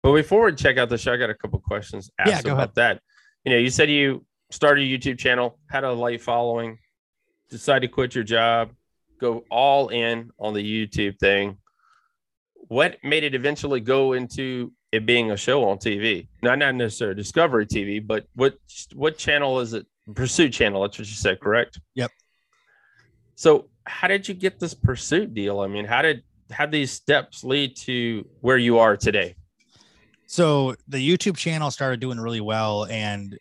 [0.04, 2.54] But before we check out the show, I got a couple questions asked Yeah, go
[2.54, 3.00] about that.
[3.45, 6.80] You know, you said you started a YouTube channel, had a light following,
[7.50, 8.71] decided to quit your job,
[9.19, 11.58] go all in on the YouTube thing.
[12.68, 16.28] What made it eventually go into it being a show on TV?
[16.42, 18.58] Not not necessarily Discovery TV, but what
[18.94, 19.86] what channel is it?
[20.14, 20.82] Pursuit channel.
[20.82, 21.80] That's what you said, correct?
[21.96, 22.12] Yep.
[23.36, 25.60] So how did you get this pursuit deal?
[25.60, 29.36] I mean, how did how these steps lead to where you are today?
[30.28, 33.38] So the YouTube channel started doing really well, and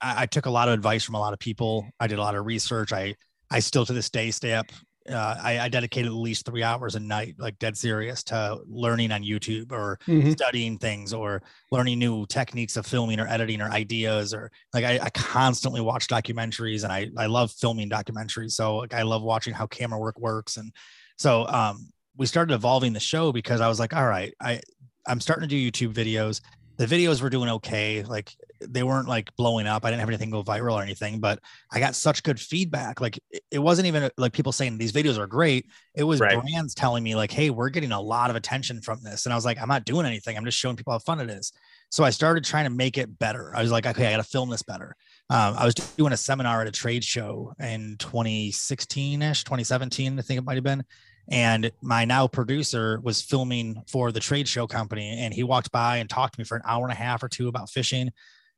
[0.00, 1.88] I, I took a lot of advice from a lot of people.
[1.98, 2.92] I did a lot of research.
[2.92, 3.14] I
[3.50, 4.66] I still to this day stay up.
[5.08, 9.12] Uh, I, I dedicated at least three hours a night, like dead serious, to learning
[9.12, 10.32] on YouTube or Mhm.
[10.32, 14.98] studying things or learning new techniques of filming or editing or ideas or like I,
[14.98, 18.52] I constantly watch documentaries and I I love filming documentaries.
[18.52, 20.70] So like I love watching how camera work works and
[21.16, 24.60] so um we started evolving the show because I was like, all right, I
[25.06, 26.42] I'm starting to do YouTube videos.
[26.76, 28.02] The videos were doing okay.
[28.02, 29.84] Like they weren't like blowing up.
[29.84, 31.40] I didn't have anything go viral or anything, but
[31.72, 33.00] I got such good feedback.
[33.00, 33.18] Like
[33.50, 35.66] it- wasn't even like people saying these videos are great.
[35.94, 36.40] It was Right.
[36.40, 39.26] brands telling me like, hey, we're getting a lot of attention from this.
[39.26, 40.36] And I was like, I'm not doing anything.
[40.36, 41.52] I'm just showing people how fun it is.
[41.90, 43.54] So I started trying to make it better.
[43.54, 44.94] I was like, okay, I got to film this better.
[45.28, 50.22] Um, I was doing a seminar at a trade show in 2016 ish, 2017, I
[50.22, 50.84] think it might have been.
[51.28, 55.18] And my now producer was filming for the trade show company.
[55.20, 57.28] And he walked by and talked to me for an hour and a half or
[57.28, 58.10] two about fishing.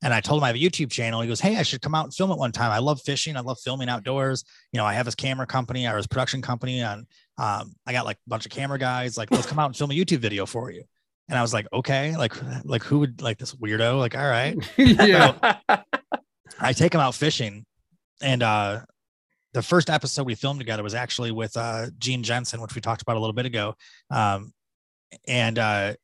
[0.02, 1.20] And I told him I have a YouTube channel.
[1.20, 2.72] He goes, Hey, I should come out and film it one time.
[2.72, 3.36] I love fishing.
[3.36, 4.44] I love filming outdoors.
[4.72, 7.06] You know, I have his camera company, or his production company, and
[7.38, 9.16] um, I got like a bunch of camera guys.
[9.16, 10.82] Like, let's come out and film a YouTube video for you.
[11.28, 12.34] And I was like, okay, like,
[12.64, 13.98] like who would like this weirdo?
[13.98, 14.56] Like, all right.
[14.76, 15.54] yeah.
[16.60, 17.64] I take him out fishing,
[18.20, 18.80] and uh,
[19.52, 23.02] the first episode we filmed together was actually with uh, Gene Jensen, which we talked
[23.02, 23.74] about a little bit ago.
[24.10, 24.52] Um,
[25.28, 25.94] and uh,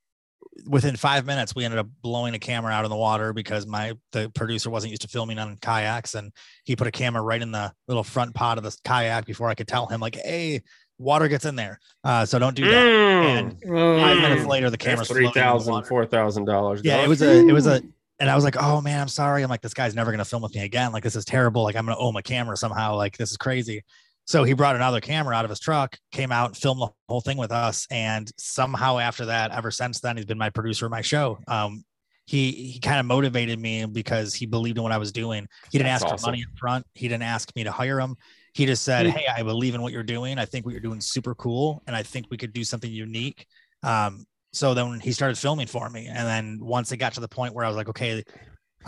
[0.66, 3.92] within five minutes, we ended up blowing a camera out in the water because my
[4.12, 6.33] the producer wasn't used to filming on kayaks, and
[6.64, 9.55] he put a camera right in the little front pod of the kayak before I
[9.55, 10.62] could tell him like, "Hey,
[10.99, 13.38] water gets in there, uh, so don't do that." Mm.
[13.38, 14.49] And five minutes mm.
[14.49, 15.87] later, the camera's three floating in the thousand, water.
[15.87, 16.81] four thousand dollars.
[16.85, 17.92] Yeah, it was a, it was a, mm.
[18.21, 19.42] and I was like, oh man, I'm sorry.
[19.42, 20.92] I'm like, this guy's never gonna film with me again.
[20.92, 21.62] Like, this is terrible.
[21.62, 22.97] Like, I'm gonna owe my camera somehow.
[22.97, 23.85] Like, this is crazy.
[24.28, 27.38] So he brought another camera out of his truck, came out, filmed the whole thing
[27.38, 31.00] with us, and somehow after that, ever since then, he's been my producer of my
[31.00, 31.38] show.
[31.48, 31.82] Um,
[32.26, 35.48] he he kind of motivated me because he believed in what I was doing.
[35.72, 36.18] He didn't That's ask awesome.
[36.18, 36.86] for money up front.
[36.94, 38.16] He didn't ask me to hire him.
[38.52, 39.12] He just said, Hmm.
[39.12, 40.38] "Hey, I believe in what you're doing.
[40.38, 42.92] I think what you're doing is super cool, and I think we could do something
[42.92, 43.46] unique."
[43.82, 47.28] Um, so then he started filming for me, and then once it got to the
[47.28, 48.22] point where I was like, "Okay,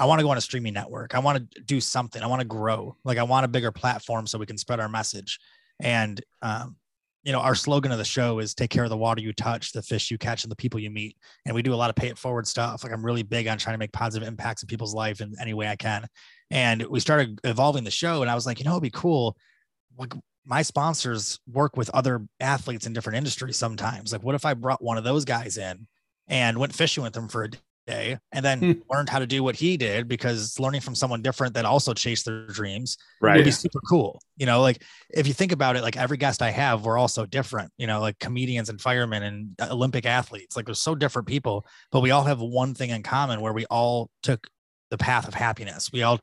[0.01, 1.15] I want to go on a streaming network.
[1.15, 2.23] I want to do something.
[2.23, 2.97] I want to grow.
[3.05, 5.39] Like I want a bigger platform so we can spread our message."
[5.79, 6.77] And um,
[7.23, 9.73] you know, our slogan of the show is "Take care of the water you touch,
[9.73, 11.97] the fish you catch, and the people you meet." And we do a lot of
[11.97, 12.83] pay it forward stuff.
[12.83, 15.53] Like I'm really big on trying to make positive impacts in people's life in any
[15.53, 16.07] way I can.
[16.51, 19.37] And we started evolving the show, and I was like, you know, it'd be cool.
[19.99, 20.15] Like
[20.47, 24.13] my sponsors work with other athletes in different industries sometimes.
[24.13, 25.87] Like, what if I brought one of those guys in
[26.27, 27.51] and went fishing with them for a
[27.91, 28.73] day and then Hmm.
[28.91, 32.25] learned how to do what he did because learning from someone different that also chased
[32.27, 33.37] their dreams Right.
[33.37, 34.21] would be super cool.
[34.37, 37.09] You know, like if you think about it, like every guest I have, we're all
[37.09, 41.29] so different, you know, like comedians and firemen and Olympic athletes, like we're so different
[41.29, 44.47] people, but we all have one thing in common where we all took
[44.91, 45.91] the path of happiness.
[45.93, 46.19] We all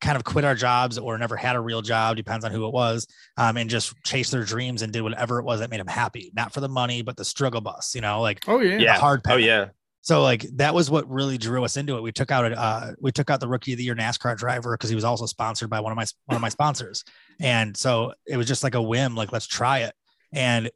[0.00, 2.72] kind of quit our jobs or never had a real job, depends on who it
[2.74, 3.06] was,
[3.36, 6.32] um, and just chased their dreams and did whatever it was that made them happy.
[6.34, 8.78] Not for the money, but the struggle bus, you know, like Oh yeah.
[8.78, 8.98] Yeah.
[8.98, 9.34] hard path.
[9.34, 9.68] Oh yeah.
[10.02, 12.02] So like that was what really drew us into it.
[12.02, 14.74] We took out a uh, we took out the rookie of the year NASCAR driver
[14.76, 17.04] because he was also sponsored by one of my one of my sponsors,
[17.40, 19.14] and so it was just like a whim.
[19.14, 19.94] Like let's try it.
[20.32, 20.70] And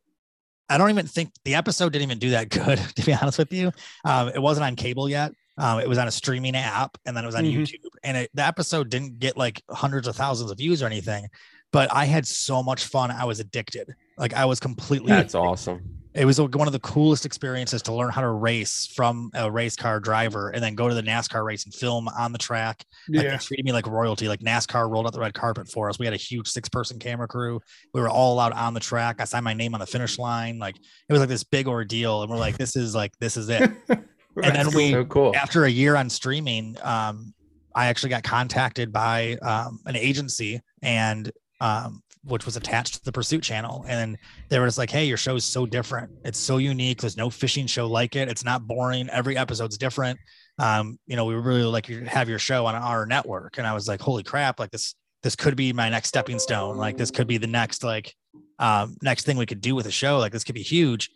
[0.69, 3.53] I don't even think the episode didn't even do that good to be honest with
[3.53, 3.73] you.
[4.05, 5.33] Um, it wasn't on cable yet.
[5.59, 7.57] Um, it was on a streaming app, and then it was on Mhm.
[7.63, 7.81] YouTube.
[8.05, 11.29] And it, the episode didn't get like hundreds of thousands of views or anything.
[11.73, 13.11] But I had so much fun.
[13.11, 13.93] I was addicted.
[14.17, 15.96] Like I was completely That's awesome.
[16.17, 19.77] It was one of the coolest experiences to learn how to race from a race
[19.77, 22.85] car driver and then go to the NASCAR race and film on the track.
[23.09, 23.31] Like Yeah.
[23.33, 24.27] they treated me like royalty.
[24.27, 25.99] Like NASCAR rolled out the red carpet for us.
[25.99, 27.61] We had a huge six person camera crew.
[27.93, 29.21] We were all out on the track.
[29.21, 30.59] I signed my name on the finish line.
[30.59, 32.23] Like it was like this big ordeal.
[32.23, 33.71] And we're like, this is like, this is it.
[33.89, 35.37] and then we, so cool.
[35.37, 37.35] after a year on streaming, um,
[37.75, 43.13] I actually got contacted by um, an agency and um, which was attached to the
[43.13, 43.85] Pursuit channel.
[43.89, 46.11] And they were just like, hey, your show is so different.
[46.25, 47.01] It's so unique.
[47.01, 48.29] There's no fishing show like it.
[48.29, 49.09] It's not boring.
[49.11, 50.19] Every episode's different.
[50.59, 53.59] Um, you know, we really like you have your show on our network.
[53.59, 56.77] And I was like, holy crap, like this, this could be my next stepping stone.
[56.77, 58.15] Like this could be the next, like,
[58.59, 60.19] um, next thing we could do with a show.
[60.19, 61.11] Like this could be huge.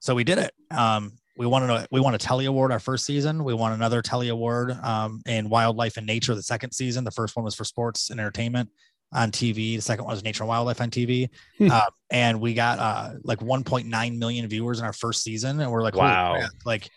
[0.00, 0.52] So we did it.
[0.70, 3.42] Um, we won a we won a Telly Award our first season.
[3.42, 7.02] We won another Telly Award um, in Wildlife and Nature the second season.
[7.02, 8.70] The first one was for sports and entertainment
[9.14, 9.76] on TV.
[9.76, 11.28] The second one was Nature and Wildlife on TV.
[11.58, 11.70] Hmm.
[11.70, 15.60] uh, and we got uh, like 1.9 million viewers in our first season.
[15.60, 16.34] And we're like, Wow.
[16.36, 16.88] crap, like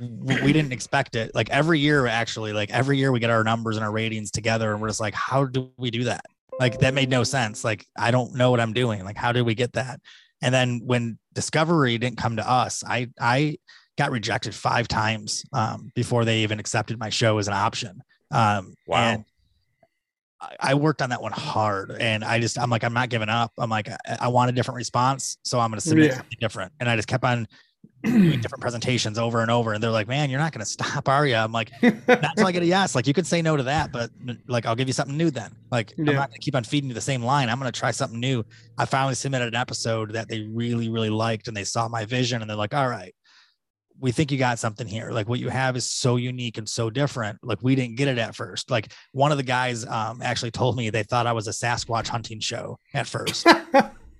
[0.00, 1.34] we, we didn't expect it.
[1.34, 4.72] Like every year, actually, like every year we get our numbers and our ratings together,
[4.72, 6.24] and we're just like, how do we do that?
[6.58, 7.64] Like that made no sense.
[7.64, 9.04] Like I don't know what I'm doing.
[9.04, 10.00] Like how did we get that?
[10.42, 13.56] And then when Discovery didn't come to us, I I
[13.98, 18.02] got rejected five times um, before they even accepted my show as an option.
[18.30, 18.96] Um, Wow.
[18.98, 19.24] And
[20.60, 23.52] I- worked on that one hard, and I just I'm like I'm not giving up.
[23.58, 26.16] I'm like I, I want a different response, so I'm going to submit Yeah.
[26.16, 26.72] something different.
[26.80, 27.46] And I just kept on
[28.04, 31.08] doing different presentations over and over, and they're like, "Man, you're not going to stop,
[31.08, 33.56] are you?" I'm like, "Not until I get a yes." Like you could say no
[33.56, 34.10] to that, but
[34.48, 35.50] like I'll give you something new then.
[35.70, 37.48] Like I'm not going to keep on feeding you the same line.
[37.50, 38.42] I'm going to try something new.
[38.78, 42.40] I finally submitted an episode that they really really liked, and they saw my vision,
[42.40, 43.14] and they're like, "All right."
[44.00, 45.10] We think you got something here.
[45.10, 47.38] Like what you have is so unique and so different.
[47.42, 48.70] Like we didn't get it at first.
[48.70, 52.08] Like one of the guys um, actually told me they thought I was a Sasquatch
[52.08, 53.46] hunting show at first.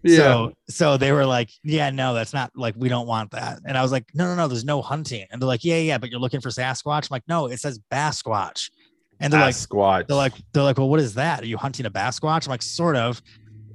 [0.02, 0.16] Yeah.
[0.16, 3.60] So so they were like, yeah, no, that's not like we don't want that.
[3.66, 5.26] And I was like, no, no, no, there's no hunting.
[5.30, 7.04] And they're like, yeah, yeah, but you're looking for Sasquatch.
[7.04, 8.70] I'm like, no, it says Basquatch.
[9.20, 10.06] And they're like, Sasquatch.
[10.06, 11.42] they're like, they're like, well, what is that?
[11.42, 12.46] Are you hunting a Basquatch?
[12.46, 13.20] I'm like, sort of.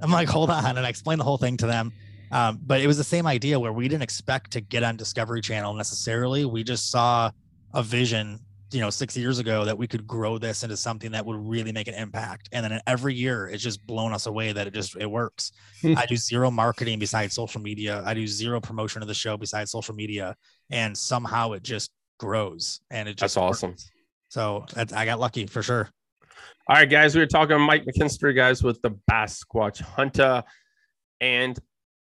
[0.00, 1.92] I'm like, hold on, and I explained the whole thing to them.
[2.32, 5.40] Um, but it was the same idea where we didn't expect to get on Discovery
[5.40, 6.44] Channel necessarily.
[6.44, 7.30] We just saw
[7.74, 8.40] a vision,
[8.72, 11.72] you know, six years ago that we could grow this into something that would really
[11.72, 12.48] make an impact.
[12.52, 15.52] And then every year, it's just blown us away that it just it works.
[15.84, 18.02] I do zero marketing besides social media.
[18.04, 20.34] I do zero promotion of the show besides social media,
[20.70, 22.80] and somehow it just grows.
[22.90, 23.76] And it just That's awesome.
[24.28, 25.88] So that's, I got lucky for sure.
[26.68, 30.42] All right, guys, we were talking Mike McKinstry, guys, with the Basquatch Hunter.
[31.20, 31.56] And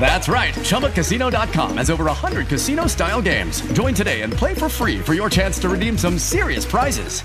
[0.00, 0.52] That's right.
[0.54, 3.60] ChumbaCasino.com has over 100 casino style games.
[3.72, 7.22] Join today and play for free for your chance to redeem some serious prizes.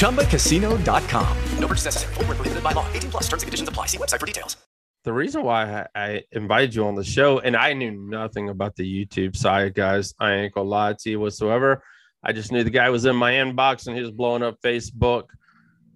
[0.00, 1.36] ChumbaCasino.com.
[1.58, 2.14] No purchase necessary.
[2.14, 2.84] Void where prohibited by law.
[2.92, 3.86] 18 plus terms and conditions apply.
[3.86, 4.56] See website for details.
[5.04, 8.76] the reason why I, I invited you on the show, and I knew nothing about
[8.76, 10.14] the YouTube side, guys.
[10.18, 11.82] I ain't gonna lie to you whatsoever.
[12.22, 15.24] I just knew the guy was in my inbox and he was blowing up Facebook.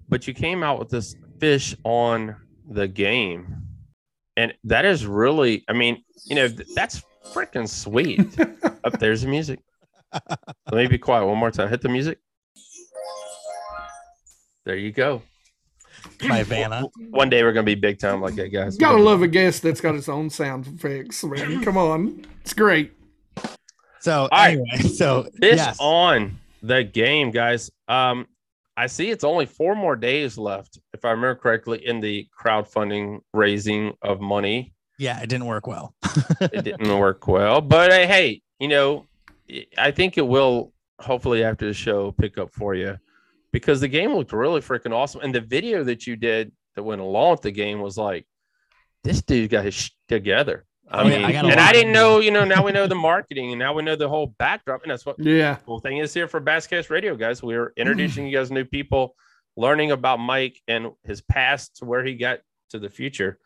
[0.08, 2.36] But you came out with this fish on
[2.68, 3.63] the game.
[4.36, 8.20] And that is really, I mean, you know, that's freaking sweet.
[8.84, 9.60] Up there's the music.
[10.12, 11.68] Let me be quiet one more time.
[11.68, 12.18] Hit the music.
[14.64, 15.22] There you go.
[16.24, 16.88] My Vanna.
[17.10, 18.76] One day we're gonna be big time like that, guys.
[18.76, 21.62] Gotta love a guest that's got its own sound effects, man.
[21.64, 22.24] Come on.
[22.42, 22.92] It's great.
[24.00, 24.58] So right.
[24.58, 25.76] anyway, so Fish yes.
[25.80, 27.70] on the game, guys.
[27.88, 28.26] Um,
[28.76, 33.20] I see it's only four more days left, if I remember correctly, in the crowdfunding
[33.32, 34.74] raising of money.
[34.98, 35.94] yeah, it didn't work well.
[36.40, 39.06] It didn't work well, but uh, hey, you know,
[39.78, 42.98] I think it will hopefully after the show pick up for you
[43.52, 45.20] because the game looked really freaking awesome.
[45.22, 48.26] And the video that you did that went along with the game was like,
[49.04, 50.64] this dude got his sh- together.
[50.90, 52.94] I yeah, mean, I got and I didn't know, you know, now we know the
[52.94, 54.82] marketing and now we know the whole backdrop.
[54.82, 55.56] And that's what Yeah.
[55.64, 57.42] cool thing is here for Basscast Radio, guys.
[57.42, 59.16] We're introducing you guys new people,
[59.56, 63.38] learning about Mike and his past to where he got to the future.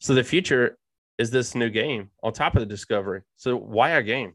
[0.00, 0.76] So the future
[1.18, 3.22] is this new game on top of the discovery.
[3.36, 4.34] So why a game?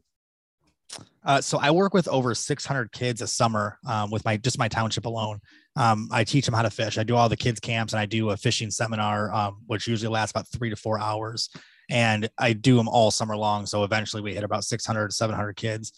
[1.22, 4.68] Uh, so I work with over 600 kids a summer um, with my just my
[4.68, 5.40] township alone.
[5.76, 6.96] Um, I teach them how to fish.
[6.96, 10.10] I do all the kids camps and I do a fishing seminar, um, which usually
[10.10, 11.50] lasts about three to four hours.
[11.88, 13.66] And I do them all summer long.
[13.66, 15.92] So eventually we hit about 600 700 kids.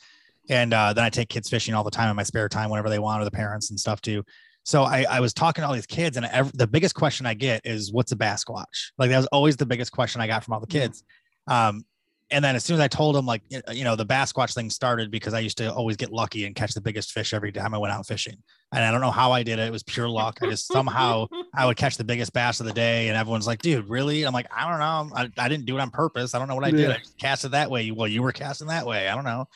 [0.48, 2.88] And uh, then I take kids fishing all the time in my spare time whenever
[2.88, 4.24] they want, or the parents and stuff too.
[4.64, 7.34] So I, I was talking to all these kids, and ev- the biggest question I
[7.34, 10.54] get is, "What's a Basquatch?" Like that was always the biggest question I got from
[10.54, 11.02] all the kids.
[11.46, 11.84] Um,
[12.30, 14.70] and then as soon as I told him, like, you know, the bass Basquatch thing
[14.70, 17.74] started because I used to always get lucky and catch the biggest fish every time
[17.74, 18.36] I went out fishing.
[18.72, 19.66] And I don't know how I did it.
[19.66, 20.38] It was pure luck.
[20.42, 23.08] I just somehow I would catch the biggest bass of the day.
[23.08, 24.22] And everyone's like, dude, really?
[24.24, 25.16] I'm like, I don't know.
[25.16, 26.34] I, I didn't do it on purpose.
[26.34, 26.80] I don't know what I did.
[26.88, 26.94] Yeah.
[26.94, 27.90] I just cast it that way.
[27.90, 29.08] Well, you were casting that way.
[29.08, 29.46] I don't know.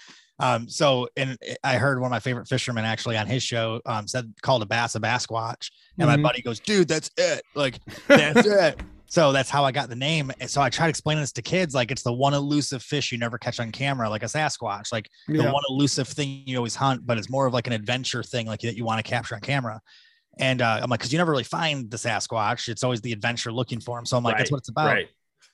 [0.40, 4.08] Um, so, and I heard one of my favorite fishermen actually on his show um,
[4.08, 5.70] said, called a bass a bass Basquatch.
[5.98, 6.16] And Mhm.
[6.16, 7.42] my buddy goes, dude, that's it.
[7.54, 8.80] Like, that's it.
[9.06, 10.32] So that's how I got the name.
[10.40, 13.12] And so I try to explain this to kids like it's the one elusive fish
[13.12, 16.74] you never catch on camera, like a Sasquatch, like the one elusive thing you always
[16.74, 19.34] hunt, but it's more of like an adventure thing, like that you want to capture
[19.34, 19.80] on camera.
[20.38, 23.52] And uh, I'm like, because you never really find the Sasquatch, it's always the adventure
[23.52, 24.04] looking for him.
[24.06, 24.86] So I'm like, that's what it's about.
[24.86, 25.08] right.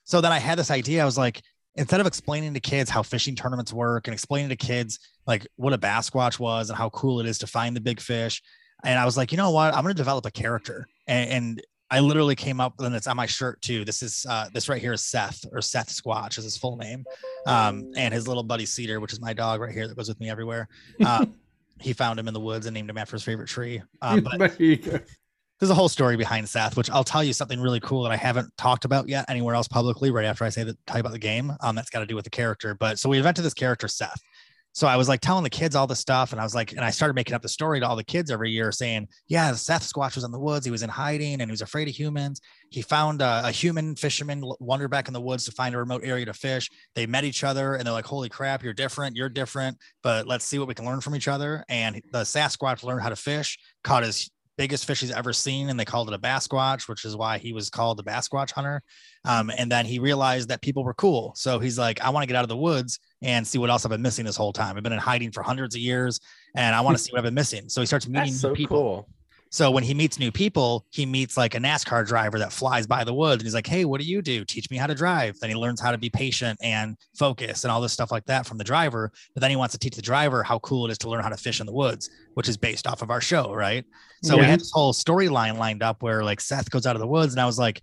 [0.04, 1.02] So then I had this idea.
[1.02, 1.42] I was like,
[1.76, 5.72] instead of explaining to kids how fishing tournaments work and explaining to kids like what
[5.72, 8.42] a Basquatch was and how cool it is to find the big fish,
[8.82, 11.62] and I was like, you know what, I'm going to develop a character, and, and
[11.90, 13.84] I literally came up and it's on my shirt too.
[13.84, 17.04] This is uh, this right here is Seth or Seth Squatch is his full name,
[17.46, 20.20] um, and his little buddy Cedar, which is my dog right here that goes with
[20.20, 20.68] me everywhere.
[21.04, 21.26] Uh,
[21.80, 23.82] he found him in the woods and named him after his favorite tree.
[24.02, 28.02] Um, but there's a whole story behind Seth, which I'll tell you something really cool
[28.04, 30.10] that I haven't talked about yet anywhere else publicly.
[30.10, 32.14] Right after I say that, tell you about the game, um, that's got to do
[32.14, 32.74] with the character.
[32.74, 34.20] But so we invented this character Seth.
[34.72, 36.80] So I was like telling the kids all this stuff, and I was like, and
[36.80, 39.90] I started making up the story to all the kids every year, saying, "Yeah, Seth
[39.90, 40.64] Squatch was in the woods.
[40.64, 42.40] He was in hiding, and he was afraid of humans.
[42.70, 46.02] He found a, a human fisherman wandered back in the woods to find a remote
[46.04, 46.70] area to fish.
[46.94, 49.16] They met each other, and they're like, "Holy crap, you're different.
[49.16, 52.84] You're different, but let's see what we can learn from each other." And the Sasquatch
[52.84, 56.14] learned how to fish, caught his biggest fish he's ever seen, and they called it
[56.14, 58.82] a Basquatch, which is why he was called the Basquatch hunter.
[59.24, 62.26] Um, and then he realized that people were cool, so he's like, "I want to
[62.26, 64.76] get out of the woods." and see what else I've been missing this whole time.
[64.76, 66.20] I've been in hiding for hundreds of years
[66.54, 67.68] and I want to see what I've been missing.
[67.68, 68.78] So he starts meeting so people.
[68.78, 69.08] cool.
[69.52, 73.02] So when he meets new people, he meets like a NASCAR driver that flies by
[73.02, 74.44] the woods and he's like, Hey, what do you do?
[74.44, 75.38] Teach me how to drive.
[75.40, 78.46] Then he learns how to be patient and focus and all this stuff like that
[78.46, 79.10] from the driver.
[79.34, 81.28] But then he wants to teach the driver how cool it is to learn how
[81.30, 83.52] to fish in the woods, which is based off of our show.
[83.52, 83.84] Right.
[84.22, 87.08] So we had this whole storyline lined up where like Seth goes out of the
[87.08, 87.82] woods and I was like,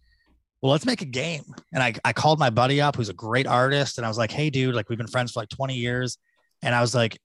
[0.62, 1.44] well, let's make a game.
[1.74, 3.98] And I, I called my buddy up, who's a great artist.
[3.98, 6.18] And I was like, hey, dude, like we've been friends for like 20 years.
[6.62, 7.20] And I was like,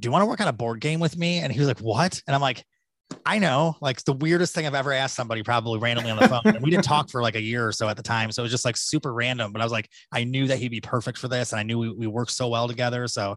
[0.00, 1.38] do you want to work on a board game with me?
[1.38, 2.20] And he was like, what?
[2.26, 2.64] And I'm like,
[3.26, 6.42] I know, like the weirdest thing I've ever asked somebody, probably randomly on the phone.
[6.44, 8.30] And we didn't talk for like a year or so at the time.
[8.32, 9.52] So it was just like super random.
[9.52, 11.52] But I was like, I knew that he'd be perfect for this.
[11.52, 13.06] And I knew we, we worked so well together.
[13.06, 13.36] So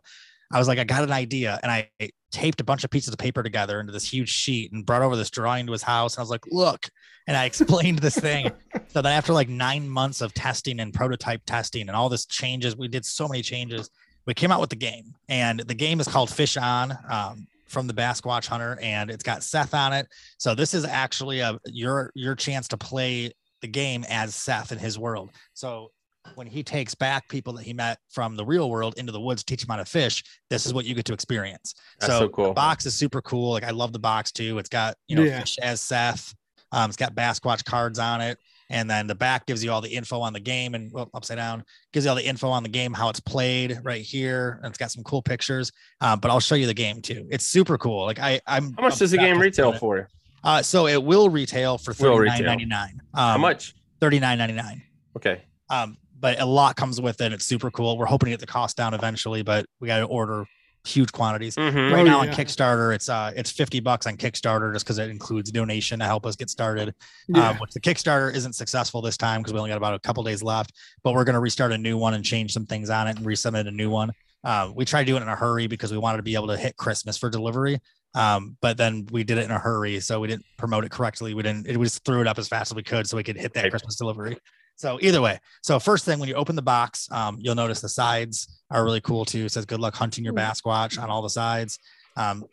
[0.51, 1.59] I was like, I got an idea.
[1.63, 1.89] And I
[2.32, 5.15] taped a bunch of pieces of paper together into this huge sheet and brought over
[5.15, 6.15] this drawing to his house.
[6.15, 6.88] And I was like, look.
[7.28, 8.51] And I explained this thing.
[8.88, 12.78] So then after like nine months of testing and prototype testing and all this changes,
[12.78, 13.89] we did so many changes.
[14.26, 15.13] We came out with the game.
[15.30, 16.97] And the game is called Fish On.
[17.09, 20.07] Um, from the Basquatch Hunter, and it's got Seth on it.
[20.38, 24.78] So this is actually a your your chance to play the game as Seth in
[24.78, 25.32] his world.
[25.53, 25.91] So
[26.36, 29.43] when he takes back people that he met from the real world into the woods,
[29.43, 31.74] teach them how to fish, this is what you get to experience.
[31.99, 32.47] That's so so cool.
[32.49, 33.51] The box is super cool.
[33.51, 34.57] Like I love the box too.
[34.59, 35.39] It's got you know Yeah.
[35.39, 36.34] fish as Seth.
[36.74, 38.38] Um, it's got Basquatch cards on it.
[38.70, 41.38] And then the back gives you all the info on the game and well, upside
[41.38, 41.63] down
[41.93, 44.59] gives you all the info on the game, how it's played right here.
[44.61, 45.72] And it's got some cool pictures.
[46.01, 47.28] Uh, but I'll show you the game too.
[47.32, 48.05] It's super cool.
[48.05, 49.80] Like I, I'm How much does the game retail it.
[49.80, 50.09] for?
[50.43, 52.38] Uh, so it will retail for Will thirty retail.
[52.39, 53.01] nine ninety nine.
[53.13, 53.74] Um, How much?
[53.99, 54.84] Thirty nine ninety nine.
[55.15, 55.41] Okay.
[55.70, 57.32] Um, but a lot comes with it.
[57.34, 57.97] It's super cool.
[57.97, 60.45] We're hoping to get the cost down eventually, but we got to order
[60.88, 61.55] huge quantities.
[61.55, 61.91] Mhm.
[61.91, 62.29] Right Oh, now yeah.
[62.31, 66.05] on Kickstarter, it's uh it's 50 bucks on Kickstarter just because it includes donation to
[66.05, 66.95] help us get started.
[67.27, 67.49] Yeah.
[67.49, 70.23] Um, which the Kickstarter isn't successful this time because we only got about a couple
[70.23, 70.71] days left,
[71.03, 73.67] but we're gonna restart a new one and change some things on it and resubmit
[73.67, 74.11] a new one.
[74.43, 76.55] Uh, we tried doing it in a hurry because we wanted to be able to
[76.57, 77.79] hit Christmas for delivery.
[78.15, 81.33] Um, but then we did it in a hurry, so we didn't promote it correctly.
[81.33, 81.67] We didn't.
[81.67, 83.53] It we just threw it up as fast as we could so we could hit
[83.53, 83.71] that Right.
[83.71, 84.38] Christmas delivery.
[84.78, 87.89] So either way, so first thing when you open the box, um, you'll notice the
[87.89, 89.45] sides are really cool too.
[89.45, 91.80] It says "Good luck hunting your Basquatch" on all the sides.
[92.15, 92.45] Um,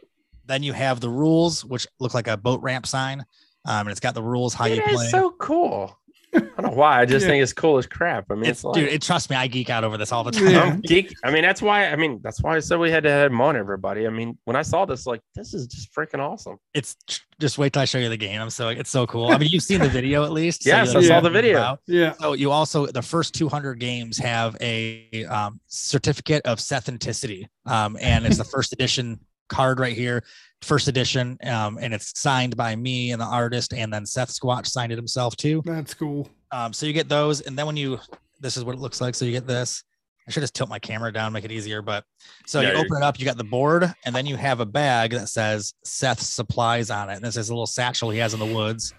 [0.47, 3.21] then you have the rules, which look like a boat ramp sign,
[3.67, 5.09] um, and it's got the rules how you play.
[5.09, 5.97] so cool.
[6.35, 7.01] I don't know why.
[7.01, 7.33] I just Yeah.
[7.33, 8.27] think it's cool as crap.
[8.31, 10.25] I mean, it's it's, like, dude, it, trust me, I geek out over this all
[10.25, 10.49] the time.
[10.51, 10.63] Yeah.
[10.63, 11.15] I'm geek.
[11.25, 11.87] I mean, that's why.
[11.89, 14.07] I mean, that's why I said we had to have him on everybody.
[14.07, 16.57] I mean, when I saw this, like, this is just freaking awesome.
[16.75, 16.97] It's
[17.41, 18.41] just wait till I show you the game.
[18.41, 19.31] I'm so it's so cool.
[19.33, 20.63] I mean, you've seen the video at least.
[20.65, 21.59] so Yes, you I saw what the video.
[21.59, 21.81] about.
[21.87, 22.13] Yeah.
[22.21, 28.25] So you also the first 200 games have a um, certificate of Sethenticity, um, and
[28.27, 29.19] it's the first edition
[29.49, 30.25] card right here,
[30.63, 34.67] first edition, um, and it's signed by me and the artist, and then Seth Squatch
[34.67, 35.63] signed it himself too.
[35.65, 36.29] That's cool.
[36.51, 37.99] Um, so you get those, and then when you
[38.41, 39.15] this is what it looks like.
[39.15, 39.83] So you get this.
[40.27, 41.83] I should just tilt my camera down, make it easier.
[41.83, 42.05] But
[42.47, 44.67] so Yeah, you open it up, you got the board, and then you have a
[44.67, 47.17] bag that says Seth Supplies on it.
[47.17, 48.95] And this is a little satchel he has in the woods,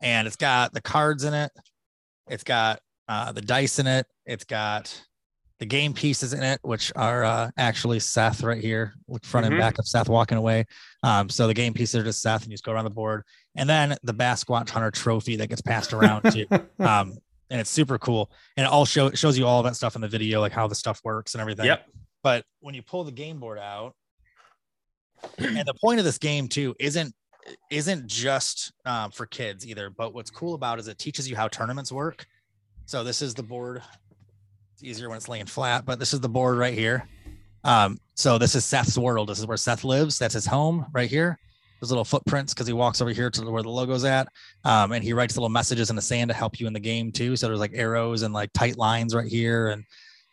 [0.00, 1.50] and it's got the cards in it.
[2.28, 4.06] It's got uh, the dice in it.
[4.24, 5.02] It's got
[5.62, 9.50] the game pieces in it, which are uh, actually Seth right here, front Mhm.
[9.50, 10.66] and back of Seth walking away.
[11.04, 13.22] Um, so the game pieces are just Seth, and you just go around the board,
[13.54, 16.46] and then the Basquatch Hunter trophy that gets passed around too.
[16.80, 17.16] Um,
[17.48, 20.00] and it's super cool, and it all show it shows you all that stuff in
[20.00, 21.66] the video, like how the stuff works and everything.
[21.66, 21.86] Yep.
[22.24, 23.94] But when you pull the game board out,
[25.38, 27.14] and the point of this game too isn't
[27.70, 29.90] isn't just um, for kids either.
[29.90, 32.26] But what's cool about it is it teaches you how tournaments work.
[32.86, 33.80] So this is the board.
[34.82, 37.06] It's easier when it's laying flat, but this is the board right here.
[37.62, 39.28] Um, so this is Seth's world.
[39.28, 40.18] This is where Seth lives.
[40.18, 41.38] That's his home right here.
[41.80, 44.26] There's little footprints because he walks over here to where the logo's at.
[44.64, 47.12] Um, and he writes little messages in the sand to help you in the game
[47.12, 47.36] too.
[47.36, 49.68] So there's like arrows and like tight lines right here.
[49.68, 49.84] And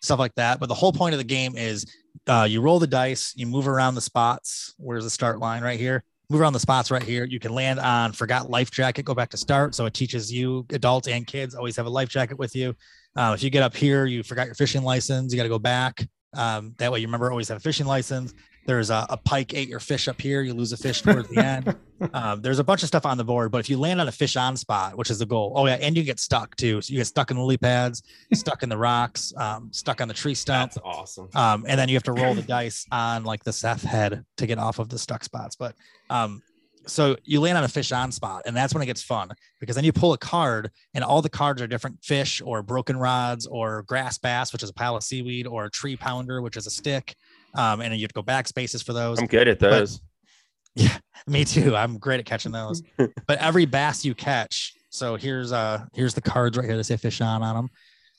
[0.01, 0.59] stuff like that.
[0.59, 1.85] But the whole point of the game is
[2.27, 4.73] uh, you roll the dice, you move around the spots.
[4.77, 6.03] Where's the start line right here?
[6.29, 7.25] Move around the spots right here.
[7.25, 9.75] You can land on forgot life jacket, go back to start.
[9.75, 12.75] So it teaches you, adults and kids, always have a life jacket with you.
[13.15, 15.59] Uh, if you get up here, you forgot your fishing license, you got to go
[15.59, 16.07] back.
[16.35, 18.33] Um, that way, you remember always have a fishing license.
[18.65, 20.41] There's a, a pike ate your fish up here.
[20.41, 21.75] You lose a fish towards the end.
[22.13, 24.11] Um, there's a bunch of stuff on the board, but if you land on a
[24.13, 26.81] fish on spot, which is the goal, oh yeah, and you get stuck too.
[26.81, 28.03] So you get stuck in lily pads,
[28.33, 30.71] stuck in the rocks, um, stuck on the tree stump.
[30.71, 31.27] That's awesome.
[31.35, 34.47] Um, and then you have to roll the dice on like the Seth head to
[34.47, 35.57] get off of the stuck spots.
[35.57, 35.75] But
[36.09, 36.41] um,
[36.89, 39.29] so you land on a fish on spot, and that's when it gets fun
[39.59, 42.97] because then you pull a card, and all the cards are different fish or broken
[42.97, 46.57] rods or grass bass, which is a pile of seaweed, or a tree pounder, which
[46.57, 47.15] is a stick.
[47.55, 49.19] Um, and then you have to go back spaces for those.
[49.19, 50.01] I'm good at But- those.
[50.75, 51.75] yeah, me too.
[51.75, 52.83] I'm great at catching those.
[52.97, 56.97] but every bass you catch, so here's uh here's the cards right here that say
[56.97, 57.69] fish on on them.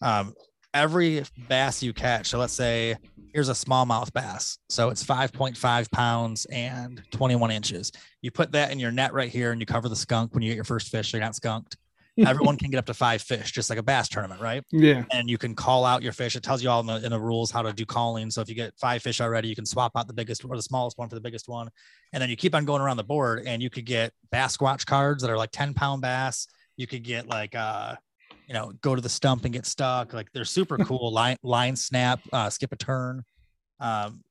[0.02, 0.34] Um,
[0.74, 2.28] every bass you catch.
[2.28, 2.96] So let's say
[3.33, 4.59] here's a smallmouth bass.
[4.68, 7.93] So it's 5.5 pounds and 21 inches.
[8.22, 10.51] You put that in your net right here, and you cover the skunk when you
[10.51, 11.12] get your first fish.
[11.12, 11.76] You're not skunked.
[12.26, 14.62] Everyone can get up to five fish, just like a bass tournament, right?
[14.70, 15.05] Yeah.
[15.11, 16.37] and you can call out your fish.
[16.37, 18.31] It tells you all in the, in the rules how to do calling.
[18.31, 20.62] So if you get five fish already, you can swap out the biggest or the
[20.62, 21.70] smallest one for the biggest one.
[22.12, 25.22] And then you keep on going around the board and you could get Basquatch cards
[25.22, 26.47] that are like 10 pound bass.
[26.76, 27.95] You could get like, uh,
[28.51, 30.12] you know, go to the stump and get stuck.
[30.12, 31.12] Like they're super cool.
[31.12, 33.22] line, line snap, uh, skip a turn.
[33.78, 34.22] Um,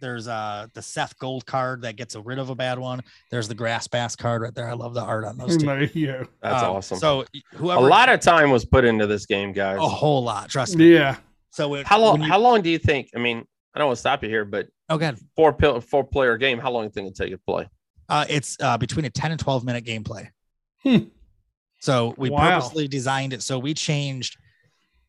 [0.00, 3.02] there's uh the Seth Gold card that gets rid of a bad one.
[3.30, 4.68] There's the grass bass card right there.
[4.68, 5.66] I love the art on those two.
[5.66, 6.26] There you go.
[6.42, 6.98] That's Um, awesome.
[6.98, 9.78] So whoever a lot of time was put into this game, guys.
[9.78, 10.92] a whole lot, trust me.
[10.94, 11.18] Yeah.
[11.50, 12.20] So it, how long?
[12.20, 13.10] you- How long do you think?
[13.14, 13.44] I mean,
[13.74, 15.18] I don't want to stop you here, but Oh, God.
[15.36, 16.58] four pill, four player game.
[16.58, 17.68] How long do you think it'll take you to play?
[18.08, 20.28] Uh, it's uh, between a 10 and 12 minute gameplay.
[20.82, 20.96] Hmm.
[21.82, 22.60] So we Wow.
[22.60, 23.42] purposely designed it.
[23.42, 24.36] So we changed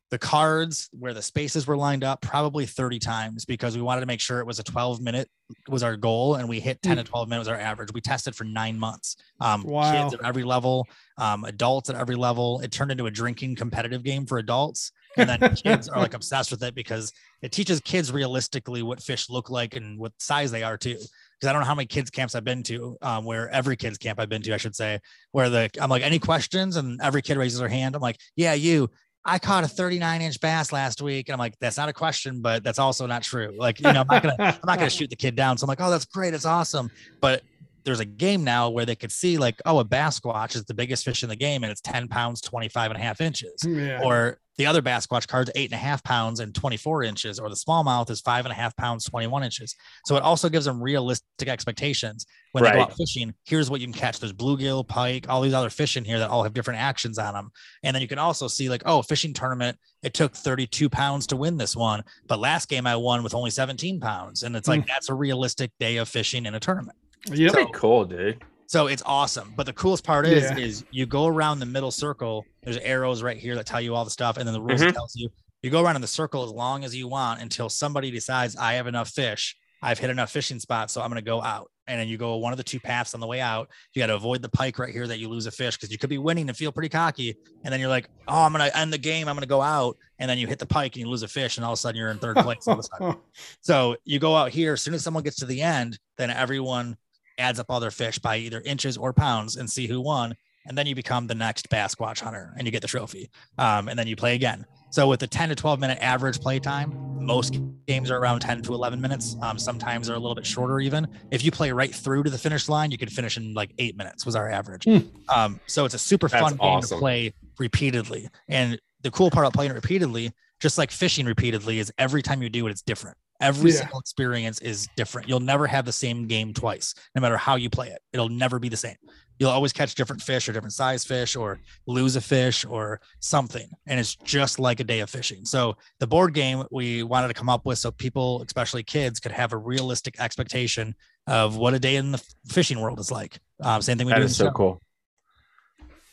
[0.09, 4.07] the cards where the spaces were lined up probably 30 times because we wanted to
[4.07, 5.29] make sure it was a 12 minute
[5.67, 7.89] was our goal and we hit 10 to 12 minutes our average.
[7.93, 9.17] We tested for nine months.
[9.39, 9.91] Um, Wow.
[9.91, 10.87] Kids at every level,
[11.19, 12.59] um, adults at every level.
[12.61, 14.91] It turned into a drinking competitive game for adults.
[15.15, 17.13] And then kids are like obsessed with it because
[17.43, 20.97] it teaches kids realistically what fish look like and what size they are too.
[21.39, 23.97] Because I don't know how many kids camps I've been to, um, where every kids
[23.97, 24.99] camp I've been to, I should say,
[25.31, 26.75] where the I'm like, any questions?
[26.77, 27.95] And every kid raises their hand.
[27.95, 28.89] I'm like, yeah, you.
[29.25, 31.29] I caught a 39 inch bass last week.
[31.29, 33.55] And I'm like, that's not a question, but that's also not true.
[33.57, 35.57] Like, you know, I'm not gonna I'm not gonna shoot the kid down.
[35.57, 36.91] So I'm like, oh, that's great, it's awesome.
[37.21, 37.41] But
[37.83, 41.05] there's a game now where they could see like, oh, a Basquatch is the biggest
[41.05, 43.61] fish in the game and it's 10 pounds, 25 and a half inches.
[43.63, 44.01] Mm, yeah.
[44.03, 47.55] Or the other Basquatch card's eight and a half pounds and 24 inches, or the
[47.55, 49.75] smallmouth is five and a half pounds, 21 inches.
[50.05, 53.33] So it also gives them realistic expectations when they go out fishing.
[53.45, 54.19] Here's what you can catch.
[54.19, 57.33] There's bluegill, pike, all these other fish in here that all have different actions on
[57.33, 57.49] them.
[57.81, 61.35] And then you can also see like, oh, fishing tournament, it took 32 pounds to
[61.35, 64.43] win this one, but last game I won with only 17 pounds.
[64.43, 64.87] And it's like, mm.
[64.87, 66.97] that's a realistic day of fishing in a tournament.
[67.31, 67.53] Yep.
[67.53, 68.41] Pretty cool, dude.
[68.67, 69.53] So it's awesome.
[69.55, 70.57] But the coolest part is, Yeah.
[70.57, 72.45] is you go around the middle circle.
[72.63, 74.93] There's arrows right here that tell you all the stuff, and then the rules Mhm.
[74.93, 75.29] tells you
[75.61, 78.73] you go around in the circle as long as you want until somebody decides I
[78.73, 79.55] have enough fish.
[79.81, 81.69] I've hit enough fishing spots, so I'm going to go out.
[81.87, 83.69] And then you go one of the two paths on the way out.
[83.93, 85.97] You got to avoid the pike right here that you lose a fish because you
[85.97, 87.35] could be winning and feel pretty cocky.
[87.63, 89.27] And then you're like, oh, I'm going to end the game.
[89.27, 89.97] I'm going to go out.
[90.19, 91.81] And then you hit the pike and you lose a fish, and all of a
[91.81, 92.65] sudden you're in third place.
[92.67, 93.15] all of a sudden.
[93.61, 94.73] So you go out here.
[94.73, 96.97] As soon as someone gets to the end, then everyone
[97.37, 100.35] adds up all their fish by either inches or pounds and see who won.
[100.65, 103.29] And then you become the next Basquatch hunter and you get the trophy.
[103.57, 104.65] Um, and then you play again.
[104.91, 108.61] So with the 10 to 12 minute average play time, most games are around 10
[108.63, 109.35] to 11 minutes.
[109.41, 111.07] Um, sometimes they're a little bit shorter even.
[111.31, 113.97] If you play right through to the finish line, you could finish in like eight
[113.97, 114.85] minutes was our average.
[115.29, 118.29] Um, so it's a super That's fun game to play repeatedly.
[118.47, 120.31] And the cool part about playing it repeatedly,
[120.63, 123.17] just like fishing repeatedly, is every time you do it, it's different.
[123.41, 123.79] Every Yeah.
[123.79, 125.27] single experience is different.
[125.27, 128.01] You'll never have the same game twice, no matter how you play it.
[128.13, 128.95] It'll never be the same.
[129.39, 133.67] You'll always catch different fish or different size fish or lose a fish or something.
[133.87, 135.43] And it's just like a day of fishing.
[135.43, 139.33] So the board game we wanted to come up with so people, especially kids, could
[139.33, 140.95] have a realistic expectation
[141.27, 143.37] of what a day in the fishing world is like.
[143.61, 144.23] Um, same thing we That do.
[144.23, 144.51] in is so show.
[144.51, 144.81] cool.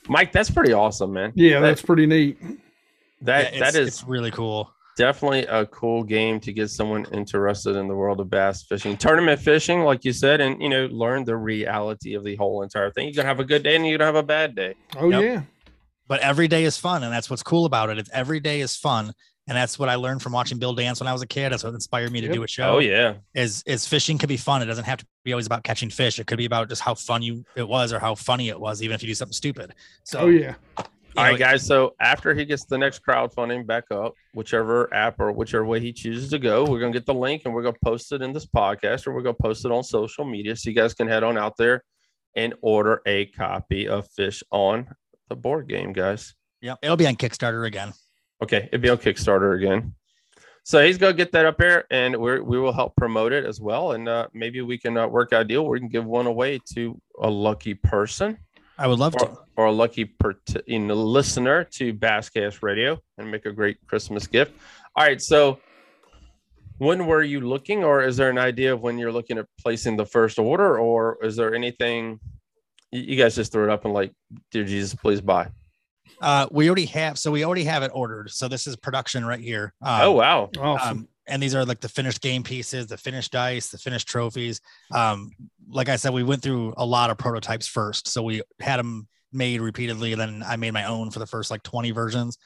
[0.09, 1.33] Mike, that's pretty awesome, man.
[1.37, 2.37] Yeah, That- that's pretty neat.
[3.23, 4.73] That Yeah, that it's- it's really cool.
[4.97, 9.41] definitely a cool game to get someone interested in the world of bass fishing, tournament
[9.41, 13.07] fishing, like you said, and you know, learn the reality of the whole entire thing.
[13.07, 14.75] You're gonna have a good day and you're gonna have a bad day.
[14.99, 15.23] Oh Yep.
[15.23, 15.43] yeah.
[16.07, 18.75] but every day is fun and that's what's cool about it it's every day is
[18.77, 19.13] fun
[19.47, 21.63] and that's what i learned from watching bill dance when i was a kid that's
[21.63, 22.35] what inspired me to Yep.
[22.35, 25.07] do a show Oh yeah, is is fishing can be fun it doesn't have to
[25.25, 27.93] be always about catching fish it could be about just how fun you it was
[27.93, 30.55] or how funny it was even if you do something stupid so Oh yeah.
[31.17, 31.67] All know, right, guys.
[31.67, 35.93] So after he gets the next crowdfunding back up, whichever app or whichever way he
[35.93, 38.47] chooses to go, we're gonna get the link and we're gonna post it in this
[38.47, 41.37] podcast or we're gonna post it on social media so you guys can head on
[41.37, 41.83] out there
[42.37, 44.87] and order a copy of Fish on
[45.29, 46.35] the board game, guys.
[46.63, 47.93] Yep, it'll be on Kickstarter again.
[48.43, 49.95] Okay, it'll be on Kickstarter again.
[50.63, 53.61] So he's gonna get that up there, and we we will help promote it as
[53.61, 56.05] well, and uh, maybe we can uh, work out a deal where we can give
[56.05, 58.39] one away to a lucky person.
[58.81, 59.39] I would love or, to.
[59.57, 64.27] or a lucky per- you know, listener to Basscast Radio and make a great Christmas
[64.27, 64.55] gift.
[64.97, 65.61] All right, so
[66.79, 69.99] when were you looking, or is there an idea of when you're looking at placing
[69.99, 72.19] the first order, or is there anything
[72.91, 74.13] you you guys just threw it up and like,
[74.51, 75.49] dear Jesus, please buy?
[76.23, 78.31] Uh, we already have, so we already have it ordered.
[78.31, 79.75] So this is production right here.
[79.83, 80.99] Um, oh wow, Awesome.
[81.01, 84.61] Um, and these are like the finished game pieces, the finished dice, the finished trophies.
[84.93, 85.31] Um,
[85.71, 89.07] like I said, we went through a lot of prototypes first, so we had them
[89.33, 90.13] made repeatedly.
[90.13, 92.37] And then I made my own for the first like 20 versions,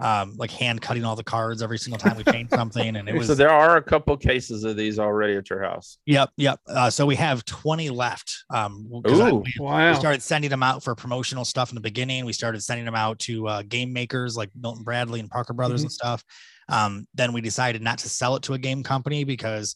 [0.00, 2.96] um, like hand cutting all the cards every single time we changed something.
[2.96, 5.98] And it was so there are a couple cases of these already at your house.
[6.06, 6.58] Yep, yep.
[6.66, 8.44] Uh, so we have 20 left.
[8.50, 9.90] Um, 'cause I- we, wow.
[9.92, 12.24] we started sending them out for promotional stuff in the beginning.
[12.24, 15.82] We started sending them out to uh, game makers like Milton Bradley and Parker Brothers
[15.82, 15.84] Mhm.
[15.84, 16.24] and stuff.
[16.72, 19.74] Um, then we decided not to sell it to a game company because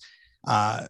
[0.49, 0.86] uh,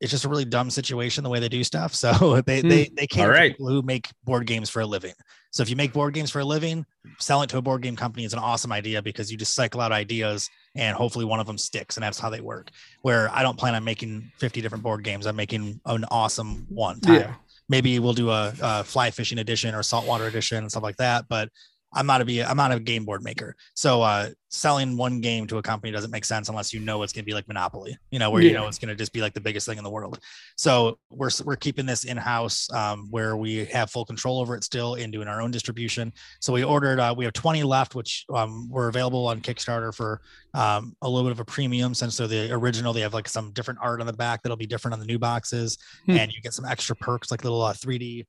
[0.00, 1.94] it's just a really dumb situation the way they do stuff.
[1.94, 2.68] So they Hmm.
[2.68, 3.52] they they cater All to right.
[3.52, 5.14] people who make board games for a living.
[5.50, 6.84] So if you make board games for a living,
[7.18, 9.80] selling it to a board game company is an awesome idea because you just cycle
[9.80, 12.68] out ideas and hopefully one of them sticks and that's how they work.
[13.00, 15.24] Where I don't plan on making 50 different board games.
[15.26, 17.14] I'm making an awesome one time.
[17.20, 17.34] Yeah.
[17.70, 21.24] Maybe we'll do a, a fly fishing edition or saltwater edition and stuff like that.
[21.28, 21.48] But
[21.92, 23.56] I'm not a be I'm not a game board maker.
[23.74, 27.12] So uh selling one game to a company doesn't make sense unless you know it's
[27.12, 29.40] gonna be like Monopoly, you know, where you know it's gonna just be like the
[29.40, 30.18] biggest thing in the world.
[30.56, 34.94] So we're we're keeping this in-house um, where we have full control over it still
[34.94, 36.12] and doing our own distribution.
[36.40, 40.20] So we ordered uh, we have 20 left, which um, were available on Kickstarter for
[40.54, 42.92] um, a little bit of a premium since they're the original.
[42.92, 45.18] They have like some different art on the back that'll be different on the new
[45.18, 46.12] boxes, Hmm.
[46.18, 48.26] and you get some extra perks like little uh, 3D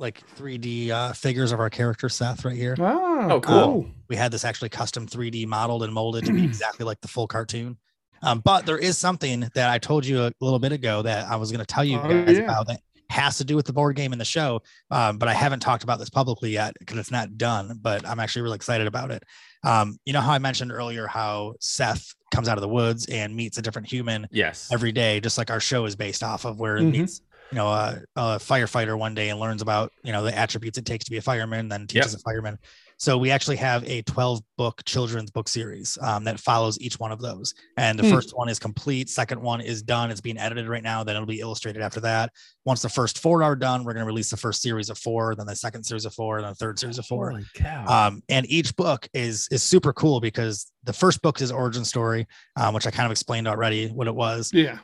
[0.00, 2.74] like 3D uh, figures of our character Seth right here.
[2.78, 3.40] Oh, Oh, cool.
[3.40, 3.86] cool.
[4.08, 7.26] We had this actually custom 3D modeled and molded to be exactly like the full
[7.26, 7.76] cartoon.
[8.22, 11.36] Um, but there is something that I told you a little bit ago that I
[11.36, 12.44] was going to tell you Oh, guys yeah.
[12.44, 12.80] about that
[13.10, 14.62] has to do with the board game in the show.
[14.90, 17.78] Um, but I haven't talked about this publicly yet because it's not done.
[17.82, 19.22] But I'm actually really excited about it.
[19.64, 23.34] Um, you know how I mentioned earlier how Seth comes out of the woods and
[23.34, 24.68] meets a different human Yes.
[24.72, 26.92] every day, just like our show is based off of, where it Mhm.
[26.92, 27.20] meets
[27.52, 30.84] you know a, a firefighter one day and learns about you know the attributes it
[30.84, 32.58] takes to be a fireman, then teaches a fireman.
[32.96, 37.10] So we actually have a 12 book children's book series um, that follows each one
[37.12, 37.54] of those.
[37.78, 38.10] And the Hmm.
[38.10, 39.08] first one is complete.
[39.08, 40.10] Second one is done.
[40.10, 41.02] It's being edited right now.
[41.02, 42.30] Then it'll be illustrated after that.
[42.66, 45.34] Once the first four are done, we're going to release the first series of four,
[45.34, 47.30] then the second series of four, and the third series of four.
[47.30, 47.86] Holy cow.
[48.08, 52.26] Um, and each book is is super cool because the first book is origin story,
[52.56, 54.50] um, which I kind of explained already what it was.
[54.52, 54.76] Yeah.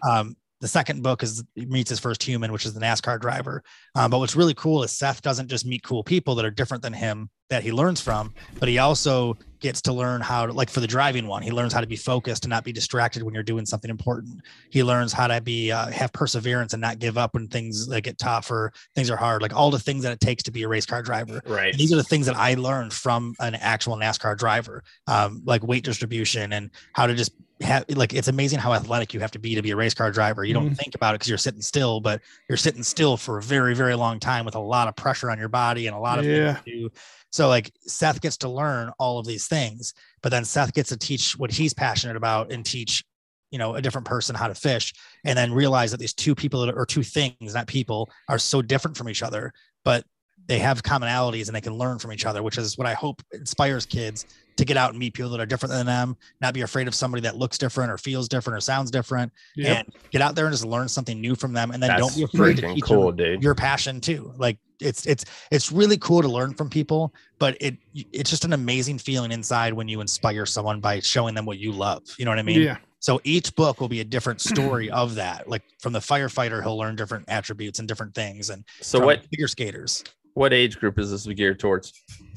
[0.66, 3.62] The second book is meets his first human, which is the NASCAR driver.
[3.94, 6.82] Um, but what's really cool is Seth doesn't just meet cool people that are different
[6.82, 10.68] than him that he learns from, but he also gets to learn how to, like
[10.68, 13.32] for the driving one, he learns how to be focused and not be distracted when
[13.32, 14.40] you're doing something important.
[14.70, 18.04] He learns how to be uh, have perseverance and not give up when things like
[18.04, 20.64] get tough or things are hard, like all the things that it takes to be
[20.64, 21.40] a race car driver.
[21.46, 21.70] right.
[21.72, 25.62] And these are the things that I learned from an actual NASCAR driver, um, like
[25.62, 27.32] weight distribution and how to just
[27.62, 30.10] have like it's amazing how athletic you have to be to be a race car
[30.10, 30.44] driver.
[30.44, 30.76] You don't Mhm.
[30.76, 32.20] think about it because you're sitting still, but
[32.50, 35.38] you're sitting still for a very, very long time with a lot of pressure on
[35.38, 36.52] your body and a lot of Yeah.
[36.56, 36.90] things to do.
[37.36, 40.96] So like Seth gets to learn all of these things, but then Seth gets to
[40.96, 43.04] teach what he's passionate about and teach
[43.50, 44.94] you know a different person how to fish
[45.26, 48.96] and then realize that these two people or two things not people are so different
[48.96, 49.52] from each other
[49.84, 50.02] but
[50.46, 53.22] they have commonalities and they can learn from each other which is what i hope
[53.32, 54.26] inspires kids
[54.56, 56.94] to get out and meet people that are different than them not be afraid of
[56.94, 59.78] somebody that looks different or feels different or sounds different Yep.
[59.78, 62.16] and get out there and just learn something new from them and then That's don't
[62.16, 63.42] be afraid to freaking teach cool, them dude.
[63.42, 67.76] your passion too like it's it's it's really cool to learn from people but it
[67.94, 71.72] it's just an amazing feeling inside when you inspire someone by showing them what you
[71.72, 72.76] love you know what i mean yeah.
[73.00, 75.48] so each book will be a different story of that.
[75.48, 78.50] Like from the firefighter, he'll learn different attributes and different things.
[78.50, 80.02] And So from what figure skaters?
[80.36, 81.92] What age group is this geared towards?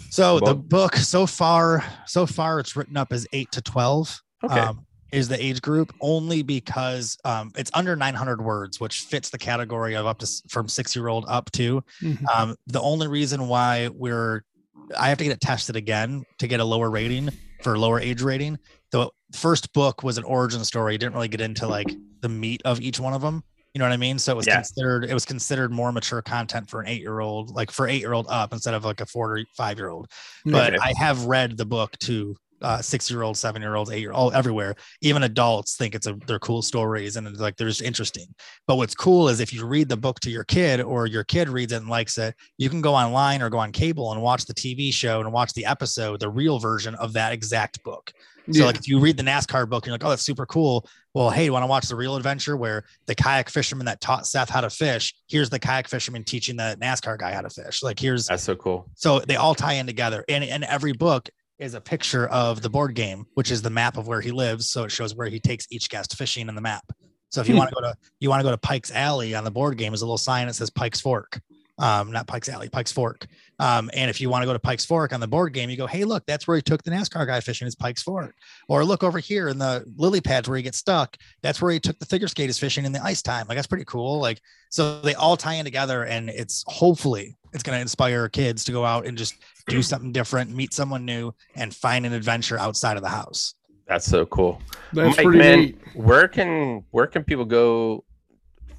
[0.09, 0.69] So the Book?
[0.69, 4.21] book so far, so far it's written up as eight to twelve.
[4.43, 4.59] Okay.
[4.59, 9.39] Um, is the age group only because um, it's under 900 words, which fits the
[9.39, 11.83] category of up to from six year old up to.
[12.01, 12.23] Mhm.
[12.29, 14.43] Um, the only reason why we're,
[14.97, 17.29] I have to get it tested again to get a lower rating
[17.63, 18.59] for lower age rating.
[18.91, 20.93] The first book was an origin story.
[20.93, 21.89] It didn't really get into like
[22.21, 23.43] the meat of each one of them.
[23.79, 24.19] You know what I mean?
[24.19, 24.55] So it was Yeah.
[24.55, 28.01] considered it was considered more mature content for an eight year old, like for eight
[28.01, 30.11] year old up instead of like a four or five year old.
[30.51, 30.77] But Okay.
[30.81, 34.11] I have read the book to uh, six year old, seven year olds, eight year
[34.11, 34.75] old, everywhere.
[34.99, 38.25] Even adults think it's a they're cool stories and it's like they're just interesting.
[38.67, 41.47] But what's cool is if you read the book to your kid or your kid
[41.47, 44.45] reads it and likes it, you can go online or go on cable and watch
[44.45, 48.11] the TV show and watch the episode, the real version of that exact book.
[48.51, 48.65] So Yeah.
[48.65, 50.85] like if you read the NASCAR book, and you're like, oh, that's super cool.
[51.15, 54.27] Well, hey, you want to watch the real adventure where the kayak fisherman that taught
[54.27, 55.15] Seth how to fish?
[55.27, 57.81] Here's the kayak fisherman teaching the NASCAR guy how to fish.
[57.81, 58.87] Like here's That's so cool.
[58.95, 60.23] so they all tie in together.
[60.29, 63.97] And and every book is a picture of the board game, which is the map
[63.97, 64.69] of where he lives.
[64.69, 66.83] So it shows where he takes each guest fishing in the map.
[67.31, 67.59] So if you Hmm.
[67.59, 69.93] want to go to you want to go to Pike's Alley on the board game,
[69.93, 71.41] is a little sign that says Pike's Fork.
[71.79, 73.25] Um, not Pike's Alley, Pike's Fork.
[73.57, 75.77] Um, and if you want to go to Pike's Fork on the board game, you
[75.77, 78.35] go, hey, look, that's where he took the NASCAR guy fishing is Pike's Fork.
[78.67, 81.17] Or look over here in the lily pads where he gets stuck.
[81.41, 83.47] That's where he took the figure skaters fishing in the ice time.
[83.47, 84.19] Like that's pretty cool.
[84.19, 88.63] Like so they all tie in together and it's hopefully it's going to inspire kids
[88.65, 89.35] to go out and just
[89.67, 93.55] do something different, meet someone new, and find an adventure outside of the house.
[93.87, 94.61] That's so cool.
[94.93, 95.79] That's Mike, pretty man, neat.
[95.95, 98.03] where can where can people go?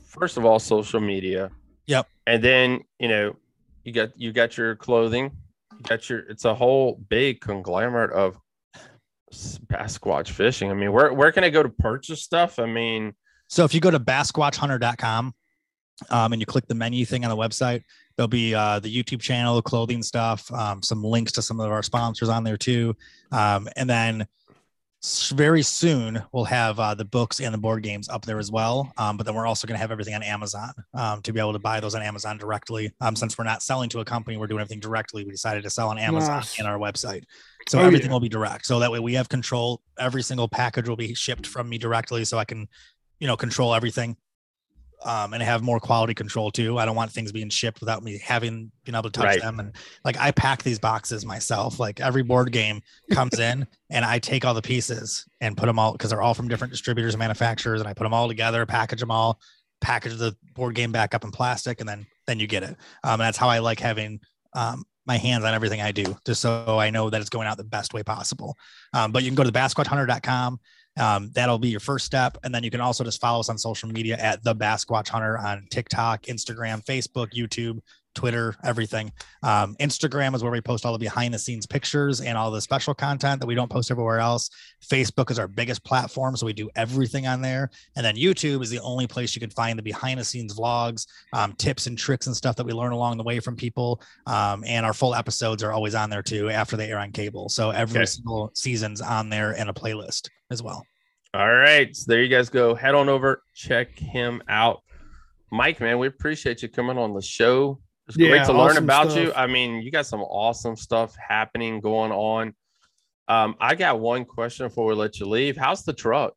[0.07, 1.51] First of all, social media.
[1.87, 2.07] Yep.
[2.31, 3.35] And then you know,
[3.83, 5.33] you got you got your clothing.
[5.73, 6.21] You got your.
[6.21, 8.39] It's a whole big conglomerate of
[9.67, 10.71] Basquatch fishing.
[10.71, 12.61] I mean, where where can I go to purchase stuff?
[12.61, 13.15] I mean,
[13.49, 15.35] So if you go to basquatchhunter.com
[16.11, 17.83] um, and you click the menu thing on the website,
[18.17, 21.83] there'll be uh, the YouTube channel, clothing stuff, um, some links to some of our
[21.83, 22.95] sponsors on there too.
[23.33, 24.25] Um, and then
[25.35, 28.93] very soon we'll have uh, the books and the board games up there as well.
[28.99, 31.55] Um, but then we're also going to have everything on Amazon um, to be able
[31.55, 32.93] to buy those on Amazon directly.
[33.01, 35.25] Um, since we're not selling to a company, we're doing everything directly.
[35.25, 36.59] We decided to sell on Amazon Nice.
[36.59, 37.25] and our website.
[37.69, 38.13] So Oh, everything yeah.
[38.13, 38.67] will be direct.
[38.67, 39.81] So that way we have control.
[39.99, 42.69] Every single package will be shipped from me directly so I can,
[43.21, 44.17] you know, control everything
[45.05, 46.79] um, and have more quality control too.
[46.79, 49.41] I don't want things being shipped without me having been able to touch Right.
[49.41, 49.59] them.
[49.61, 49.75] And
[50.05, 51.79] like I pack these boxes myself.
[51.81, 52.83] Like every board game
[53.13, 56.35] comes in and I take all the pieces and put them all because they're all
[56.35, 59.41] from different distributors and manufacturers, and I put them all together, package them all,
[59.81, 62.77] package the board game back up in plastic, and then then you get it.
[63.03, 64.21] Um, and that's how I like having
[64.53, 67.57] um, my hands on everything I do, just so I know that it's going out
[67.57, 68.57] the best way possible.
[68.93, 70.61] Um, but you can go to the basquatchhunter.com.
[70.99, 72.37] Um, that'll be your first step.
[72.43, 75.39] And then you can also just follow us on social media at the Basquatch Hunter
[75.39, 77.81] on TikTok, Instagram, Facebook, YouTube,
[78.15, 79.13] Twitter, everything.
[79.43, 82.61] Um, Instagram is where we post all the behind the scenes pictures and all the
[82.61, 84.51] special content that we don't post everywhere else.
[84.85, 86.37] Facebook is our biggest platform.
[86.37, 87.71] So we do everything on there.
[87.97, 91.07] And then YouTube is the only place you can find the behind the scenes vlogs,
[91.33, 94.01] um, tips and tricks and stuff that we learn along the way from people.
[94.27, 97.49] Um, and our full episodes are always on there too after they air on cable.
[97.49, 98.07] So every Okay.
[98.07, 100.85] single season's on there in a playlist as well.
[101.33, 101.95] all right.
[101.95, 102.75] So there you guys go.
[102.75, 104.83] Head on over, check him out.
[105.53, 107.81] Mike, man, we appreciate you coming on the show.
[108.11, 109.33] It's great Yeah, to learn awesome about you.
[109.35, 112.55] I mean, you got some awesome stuff happening going on.
[113.29, 115.57] Um, I got one question before we let you leave.
[115.57, 116.35] How's the truck?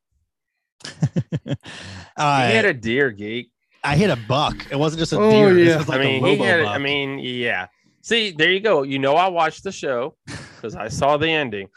[2.15, 3.49] Uh, he had a deer geek.
[3.83, 4.67] I hit a buck.
[4.71, 5.57] It wasn't just a Oh, deer.
[5.57, 5.77] Yeah.
[5.79, 6.63] like I mean, he had.
[6.63, 6.75] buck.
[6.75, 7.65] I mean, yeah.
[8.03, 8.83] See, there you go.
[8.83, 11.69] You know, I watched the show because I saw the ending.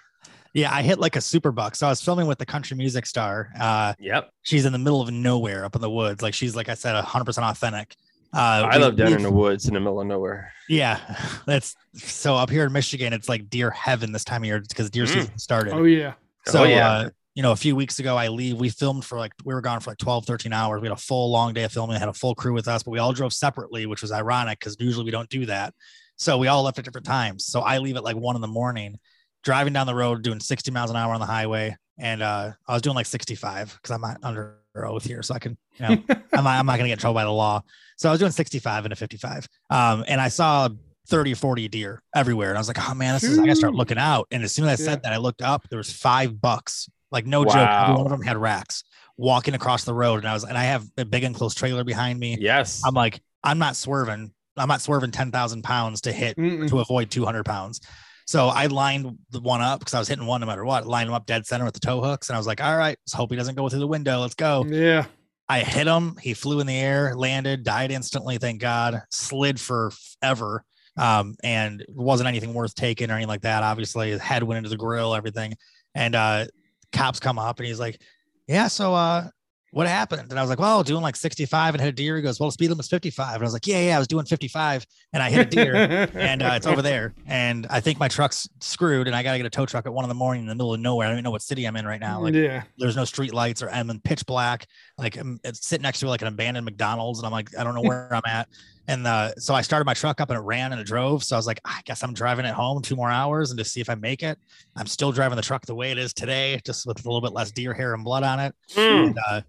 [0.53, 1.75] yeah, I hit like a super buck.
[1.75, 3.49] So I was filming with the country music star.
[3.59, 4.31] Uh, Yep.
[4.43, 6.21] she's in the middle of nowhere up in the woods.
[6.23, 7.97] Like she's like I said, hundred percent authentic.
[8.35, 10.53] Uh, I we- live down in the woods in the middle of nowhere.
[10.69, 11.01] Yeah,
[11.47, 13.13] that's so up here in Michigan.
[13.13, 15.09] It's like deer heaven this time of year because deer Mm.
[15.15, 15.73] season started.
[15.73, 16.15] Oh yeah.
[16.47, 16.89] So, Oh, yeah.
[16.91, 18.57] uh, you know, a few weeks ago, I leave.
[18.57, 20.81] We filmed for like, we were gone for like 12, 13 hours.
[20.81, 22.93] We had a full long day of filming, had a full crew with us, but
[22.93, 25.75] we all drove separately, which was ironic because usually we don't do that.
[26.17, 27.45] So we all left at different times.
[27.45, 28.99] So I leave at like one in the morning,
[29.43, 31.77] driving down the road, doing 60 miles an hour on the highway.
[31.99, 35.23] And uh, I was doing like 65 because I'm not under oath here.
[35.23, 36.03] So I can, you know,
[36.35, 37.63] I'm not, I'm not going to get in trouble by the law.
[37.97, 39.49] So I was doing 65 and a 55.
[39.71, 40.69] Um, and I saw
[41.09, 42.49] 30 or 40 deer everywhere.
[42.51, 44.27] And I was like, oh man, this is, I gotta start looking out.
[44.33, 44.91] And as soon as I Yeah.
[44.91, 47.71] said that, I looked up, there was five bucks, like no joke.
[47.71, 48.83] Every one of them had racks
[49.17, 50.17] walking across the road.
[50.19, 52.37] And I was, and I have a big enclosed trailer behind me.
[52.41, 52.83] Yes.
[52.85, 54.33] I'm like, I'm not swerving.
[54.59, 56.69] I'm not swerving 10,000 pounds to hit Mm-mm.
[56.69, 57.81] to avoid 200 pounds.
[58.27, 61.09] So I lined the one up because I was hitting one no matter what, lined
[61.09, 62.29] him up dead center with the tow hooks.
[62.29, 64.21] And I was like, all right, let's hope he doesn't go through the window.
[64.21, 64.65] Let's go.
[64.69, 65.07] Yeah.
[65.49, 66.17] I hit him.
[66.21, 68.39] He flew in the air, landed, died instantly.
[68.39, 69.01] Thank God.
[69.11, 70.65] Slid for ever.
[70.97, 73.63] Um, and wasn't anything worth taking or anything like that.
[73.63, 75.55] Obviously, his head went into the grill, everything.
[75.95, 76.47] And uh,
[76.91, 78.01] cops come up and he's like,
[78.49, 79.29] "Yeah, so uh,
[79.77, 80.31] what happened?
[80.31, 82.17] And I was like, well, doing like 65 and hit a deer.
[82.17, 83.35] He goes, well, the speed limit's 55.
[83.35, 86.09] And I was like, yeah, yeah, I was doing 55 and I hit a deer
[86.15, 87.13] and uh, it's over there.
[87.27, 89.93] And I think my truck's screwed and I got to get a tow truck at
[89.93, 91.07] one in the morning in the middle of nowhere.
[91.07, 92.23] I don't even know what city I'm in right now.
[92.23, 92.63] Like, yeah.
[92.79, 94.67] there's no street lights or I'm in pitch black.
[94.97, 97.19] Like I'm sitting next to like an abandoned McDonald's.
[97.19, 98.49] And I'm like, I don't know where I'm at.
[98.89, 101.23] And uh, so I started my truck up and it ran and it drove.
[101.23, 103.65] So I was like, I guess I'm driving it home two more hours and to
[103.67, 104.39] see if I make it.
[104.75, 107.35] I'm still driving the truck the way it is today, just with a little bit
[107.35, 108.55] less deer hair and blood on it.
[108.75, 109.09] Mm.
[109.09, 109.43] And, uh,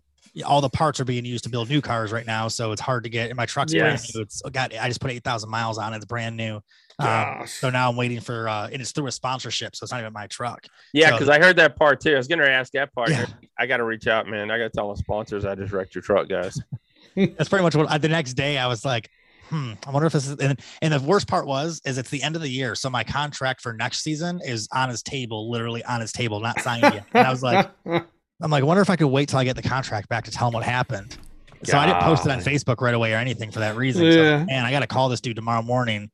[0.45, 3.03] all the parts are being used to build new cars right now, so it's hard
[3.03, 3.29] to get.
[3.29, 3.81] And my truck's Yes.
[3.81, 4.21] brand new.
[4.21, 4.75] It's got.
[4.75, 5.97] I just put eight thousand miles on it.
[5.97, 6.59] It's brand new.
[6.99, 8.49] Um, so now I'm waiting for.
[8.49, 10.65] uh And it's through a sponsorship, so it's not even my truck.
[10.93, 12.13] Yeah, So- because I heard that part too.
[12.13, 13.09] I was going to ask that part.
[13.09, 13.25] Yeah.
[13.59, 14.49] I got to reach out, man.
[14.51, 16.59] I got to tell the sponsors I just wrecked your truck, guys.
[17.15, 17.89] That's pretty much what.
[17.89, 19.09] I, the next day, I was like,
[19.49, 19.73] hmm.
[19.85, 20.37] I wonder if this is.
[20.37, 23.03] And, and the worst part was, is it's the end of the year, so my
[23.03, 27.05] contract for next season is on his table, literally on his table, not signed yet.
[27.13, 27.69] And I was like,
[28.41, 30.31] I'm like, I wonder if I could wait till I get the contract back to
[30.31, 31.17] tell him what happened.
[31.63, 34.05] So I didn't post it on Facebook right away or anything for that reason.
[34.05, 34.41] Yeah.
[34.41, 36.11] So, man, I got to call this dude tomorrow morning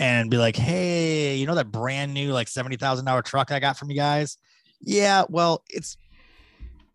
[0.00, 3.60] and be like, hey, you know that brand new like seventy thousand dollar truck I
[3.60, 4.36] got from you guys?
[4.80, 5.96] Yeah, well, it's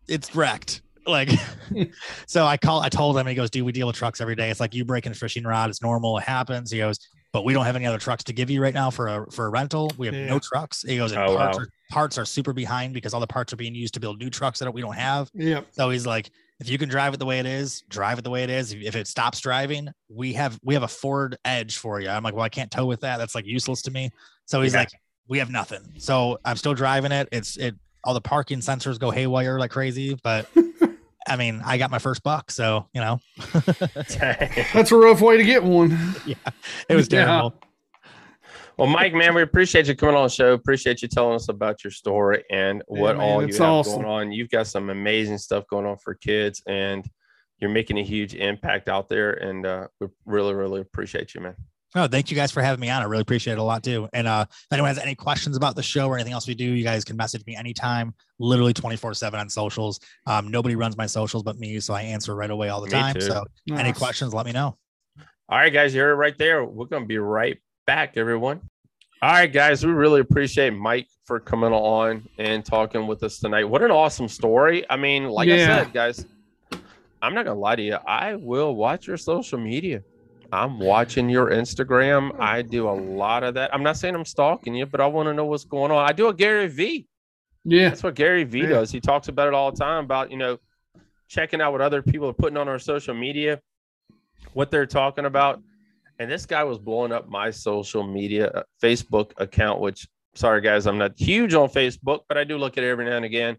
[0.08, 0.82] it's wrecked.
[1.06, 1.30] Like,
[2.26, 4.50] so I call, I told him, he goes, dude, we deal with trucks every day.
[4.50, 5.70] It's like you breaking a fishing rod.
[5.70, 6.18] It's normal.
[6.18, 6.70] It happens.
[6.70, 6.98] He goes,
[7.36, 9.44] but we don't have any other trucks to give you right now for a for
[9.44, 9.92] a rental.
[9.98, 10.24] We have Yeah.
[10.24, 10.80] no trucks.
[10.80, 11.64] He goes, and Oh, parts wow.
[11.64, 14.30] are parts are super behind because all the parts are being used to build new
[14.30, 15.30] trucks that we don't have.
[15.34, 15.66] Yep.
[15.72, 16.30] So he's like,
[16.60, 18.72] if you can drive it the way it is, drive it the way it is.
[18.72, 22.08] If- If it stops driving, we have we have a Ford Edge for you.
[22.08, 23.18] I'm like, well, I can't tow with that.
[23.18, 24.10] That's like useless to me.
[24.46, 24.78] So he's Yeah.
[24.80, 24.90] like,
[25.28, 25.82] we have nothing.
[25.98, 27.28] So I'm still driving it.
[27.32, 30.48] It's it all the parking sensors go haywire like crazy, but
[31.28, 33.20] I mean, I got my first buck, so you know,
[33.52, 35.90] That's a rough way to get one.
[36.26, 36.34] Yeah,
[36.88, 37.24] it was Yeah.
[37.24, 37.54] terrible.
[38.78, 40.52] Well, Mike, man, we appreciate you coming on the show.
[40.52, 44.02] Appreciate you telling us about your story and what man, all you have awesome.
[44.02, 44.32] going on.
[44.32, 47.08] You've got some amazing stuff going on for kids, and
[47.58, 49.32] you're making a huge impact out there.
[49.32, 51.56] And uh, we really, really appreciate you, man.
[51.94, 53.00] No, thank you guys for having me on.
[53.00, 54.08] I really appreciate it a lot too.
[54.12, 56.64] And uh, if anyone has any questions about the show or anything else we do,
[56.64, 60.00] you guys can message me anytime, literally 24 7 on socials.
[60.26, 62.92] Um, nobody runs my socials but me, so I answer right away all the Me
[62.92, 63.14] time.
[63.14, 63.20] too.
[63.22, 64.76] So any questions, let me know.
[65.48, 66.64] All right, guys, you're right there.
[66.64, 68.60] We're going to be right back, everyone.
[69.22, 73.64] All right, guys, we really appreciate Mike for coming on and talking with us tonight.
[73.64, 74.84] What an awesome story.
[74.90, 76.26] I mean, like I said, guys,
[77.22, 77.94] I'm not going to lie to you.
[78.06, 80.02] I will watch your social media.
[80.56, 82.38] I'm watching your Instagram.
[82.40, 83.74] I do a lot of that.
[83.74, 86.08] I'm not saying I'm stalking you, but I want to know what's going on.
[86.08, 87.06] I do a Gary V.
[87.64, 87.90] Yeah.
[87.90, 88.68] That's what Gary V Yeah.
[88.68, 88.90] does.
[88.90, 90.58] He talks about it all the time about, you know,
[91.28, 93.60] checking out what other people are putting on our social media,
[94.54, 95.60] what they're talking about.
[96.18, 100.86] And this guy was blowing up my social media uh, Facebook account, which, sorry guys,
[100.86, 103.58] I'm not huge on Facebook, but I do look at it every now and again.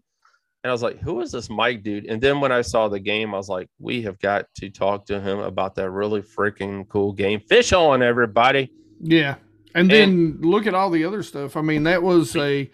[0.64, 2.06] And I was like, who is this Mike dude?
[2.06, 5.06] And then when I saw the game, I was like, we have got to talk
[5.06, 7.40] to him about that really freaking cool game.
[7.40, 8.72] Fish on, everybody.
[9.00, 9.36] Yeah.
[9.74, 11.56] And then look at all the other stuff.
[11.56, 12.68] I mean, that was a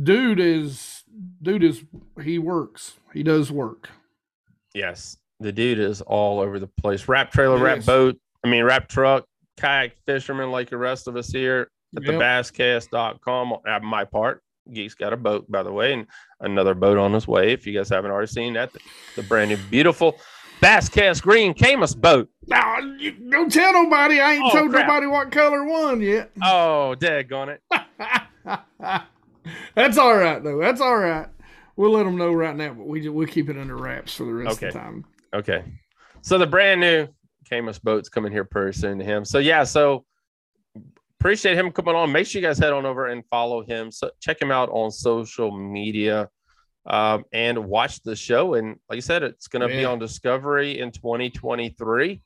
[0.00, 1.02] dude is
[1.42, 1.82] dude is
[2.22, 2.94] he works.
[3.12, 3.90] He does work.
[4.74, 7.08] Yes, the dude is all over the place.
[7.08, 7.86] Wrap trailer, wrap Yes.
[7.86, 8.16] boat.
[8.44, 9.24] I mean, wrap truck,
[9.56, 12.20] kayak fisherman, like the rest of us here at the Yep.
[12.20, 13.54] basscast.com.
[13.66, 14.42] At my part,
[14.72, 16.06] Geek's got a boat, by the way, and
[16.40, 17.52] another boat on his way.
[17.52, 18.80] If you guys haven't already seen that, the,
[19.16, 20.16] the brand new, beautiful
[20.60, 22.28] Basscast Green Camus boat.
[22.46, 24.20] Now, you don't tell nobody.
[24.20, 24.86] I ain't Oh, told crap.
[24.86, 26.30] nobody what color one yet.
[26.42, 27.62] Oh, daggone it.
[29.74, 30.58] That's all right though.
[30.58, 31.26] That's all right.
[31.76, 34.32] We'll let them know right now, but we, we'll keep it under wraps for the
[34.32, 34.68] rest Okay.
[34.68, 35.04] of the time.
[35.34, 35.64] Okay.
[36.22, 37.08] So the brand new
[37.50, 39.24] Camus boat's coming here pretty soon to him.
[39.24, 40.04] So yeah, so
[41.24, 42.12] appreciate him coming on.
[42.12, 43.90] Make sure you guys head on over and follow him.
[43.90, 46.28] So check him out on social media
[46.84, 48.54] um, and watch the show.
[48.54, 52.20] And like I said, it's going to be on Discovery in 2023,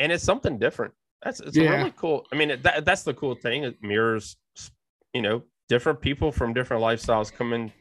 [0.00, 0.92] and it's something different.
[1.22, 1.76] That's it's Yeah.
[1.78, 2.26] really cool.
[2.30, 3.64] I mean, it- that, that's the cool thing.
[3.64, 4.36] It mirrors,
[5.14, 7.72] you know, different people from different lifestyles coming,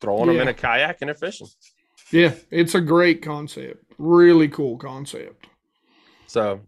[0.00, 1.46] throwing them in a kayak and they're fishing.
[2.10, 3.84] Yeah, it's a great concept.
[3.98, 5.46] Really cool concept.
[6.26, 6.60] So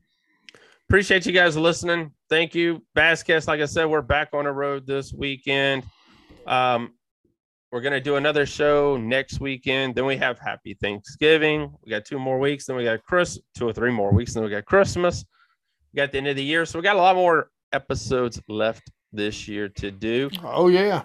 [0.91, 2.11] appreciate you guys listening.
[2.29, 2.83] Thank you.
[2.97, 5.85] Basscast, like I said, we're back on the road this weekend.
[6.49, 6.95] Um,
[7.71, 9.95] we're gonna do another show next weekend.
[9.95, 11.73] Then we have Happy Thanksgiving.
[11.85, 12.67] We got two more weeks.
[12.67, 14.35] Then we got Chris, two or three more weeks.
[14.35, 15.25] Then we got Christmas.
[15.93, 16.67] We got the end of the year.
[16.67, 21.03] So we got a lot more episodes left this year to do Oh yeah.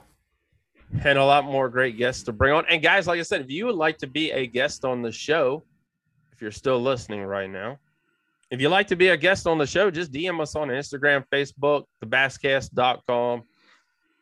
[1.03, 2.65] and a lot more great guests to bring on.
[2.71, 5.11] And guys, like I said, if you would like to be a guest on the
[5.11, 5.63] show,
[6.31, 7.77] if you're still listening right now,
[8.51, 11.23] if you'd like to be a guest on the show, just DM us on Instagram,
[11.31, 13.43] Facebook, thebasscast.com,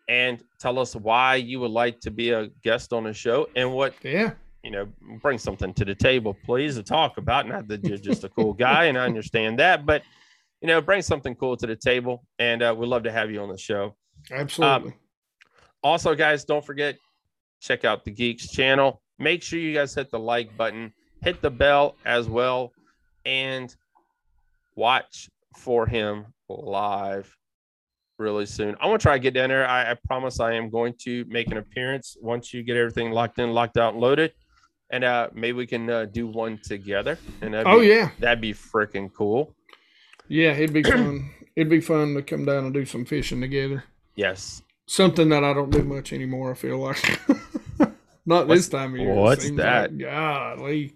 [0.08, 3.72] and tell us why you would like to be a guest on the show and
[3.74, 4.34] what Yeah.
[4.64, 4.88] you know,
[5.22, 7.48] bring something to the table, please, to talk about.
[7.48, 10.04] Not that you're just a cool guy, and I understand that, but
[10.62, 13.42] you know, bring something cool to the table, and uh, we'd love to have you
[13.42, 13.96] on the show.
[14.32, 14.92] Absolutely.
[14.92, 14.94] Um,
[15.84, 16.98] also, guys, don't forget
[17.60, 19.02] check out the Geeks channel.
[19.20, 22.72] Make sure you guys hit the like button, hit the bell as well,
[23.26, 23.76] and
[24.76, 27.36] watch for him live
[28.18, 28.76] really soon.
[28.80, 29.68] I want to try to get down there.
[29.68, 33.40] I, I, promise I am going to make an appearance once you get everything locked
[33.40, 34.34] in, locked out, loaded.
[34.90, 37.18] And uh, maybe we can uh, do one together.
[37.42, 39.56] And oh be, yeah, that'd be freaking cool.
[40.28, 41.32] Yeah, it'd be fun.
[41.56, 43.84] it'd be fun to come down and do some fishing together.
[44.16, 46.52] Yes, something that I don't do much anymore.
[46.52, 47.20] I feel like
[48.26, 49.14] not what's, this time of year.
[49.14, 49.92] What's that?
[49.92, 50.96] Like, golly.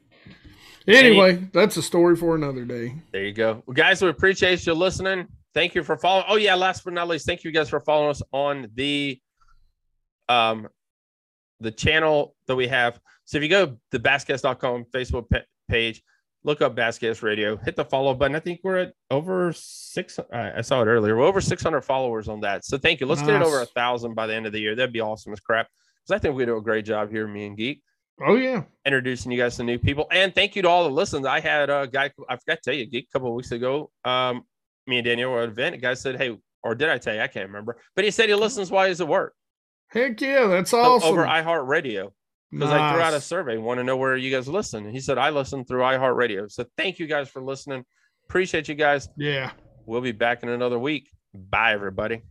[0.88, 2.96] Anyway, Any, that's a story for another day.
[3.12, 4.02] There you go, well, guys.
[4.02, 5.28] We appreciate you listening.
[5.54, 6.26] Thank you for following.
[6.28, 9.20] Oh yeah, last but not least, thank you guys for following us on the
[10.30, 10.68] um
[11.60, 13.00] the channel that we have.
[13.26, 15.26] So if you go to the basscast.com Facebook
[15.70, 16.02] page,
[16.44, 18.36] look up Basscast Radio, hit the follow button.
[18.36, 20.20] I think we're at over six.
[20.32, 21.16] I saw it earlier.
[21.18, 22.64] We're over 600 followers on that.
[22.66, 23.06] So thank you.
[23.06, 23.32] Let's nice.
[23.32, 24.76] get it over a thousand by the end of the year.
[24.76, 25.68] That'd be awesome as crap.
[26.04, 27.82] Because I think we do a great job here, me and Geek.
[28.26, 31.26] Oh yeah, introducing you guys to new people, and thank you to all the listens.
[31.26, 32.12] I had a guy.
[32.30, 33.92] I forgot to tell you, a couple of weeks ago.
[34.04, 34.44] Um,
[34.88, 35.76] me and Daniel were at an event.
[35.76, 37.22] A guy said, "Hey," or did I tell you?
[37.22, 37.78] I can't remember.
[37.96, 39.34] But he said he listens while he's at work.
[39.90, 41.10] Heck yeah, that's awesome.
[41.10, 42.12] Over iHeartRadio
[42.52, 42.80] because nice.
[42.80, 44.86] I threw out a survey, want to know where you guys listen.
[44.86, 46.52] And he said, I listen through iHeartRadio.
[46.52, 47.84] So thank you guys for listening.
[48.28, 49.10] Appreciate you guys.
[49.18, 49.52] Yeah.
[49.86, 51.10] We'll be back in another week.
[51.34, 52.22] Bye, everybody.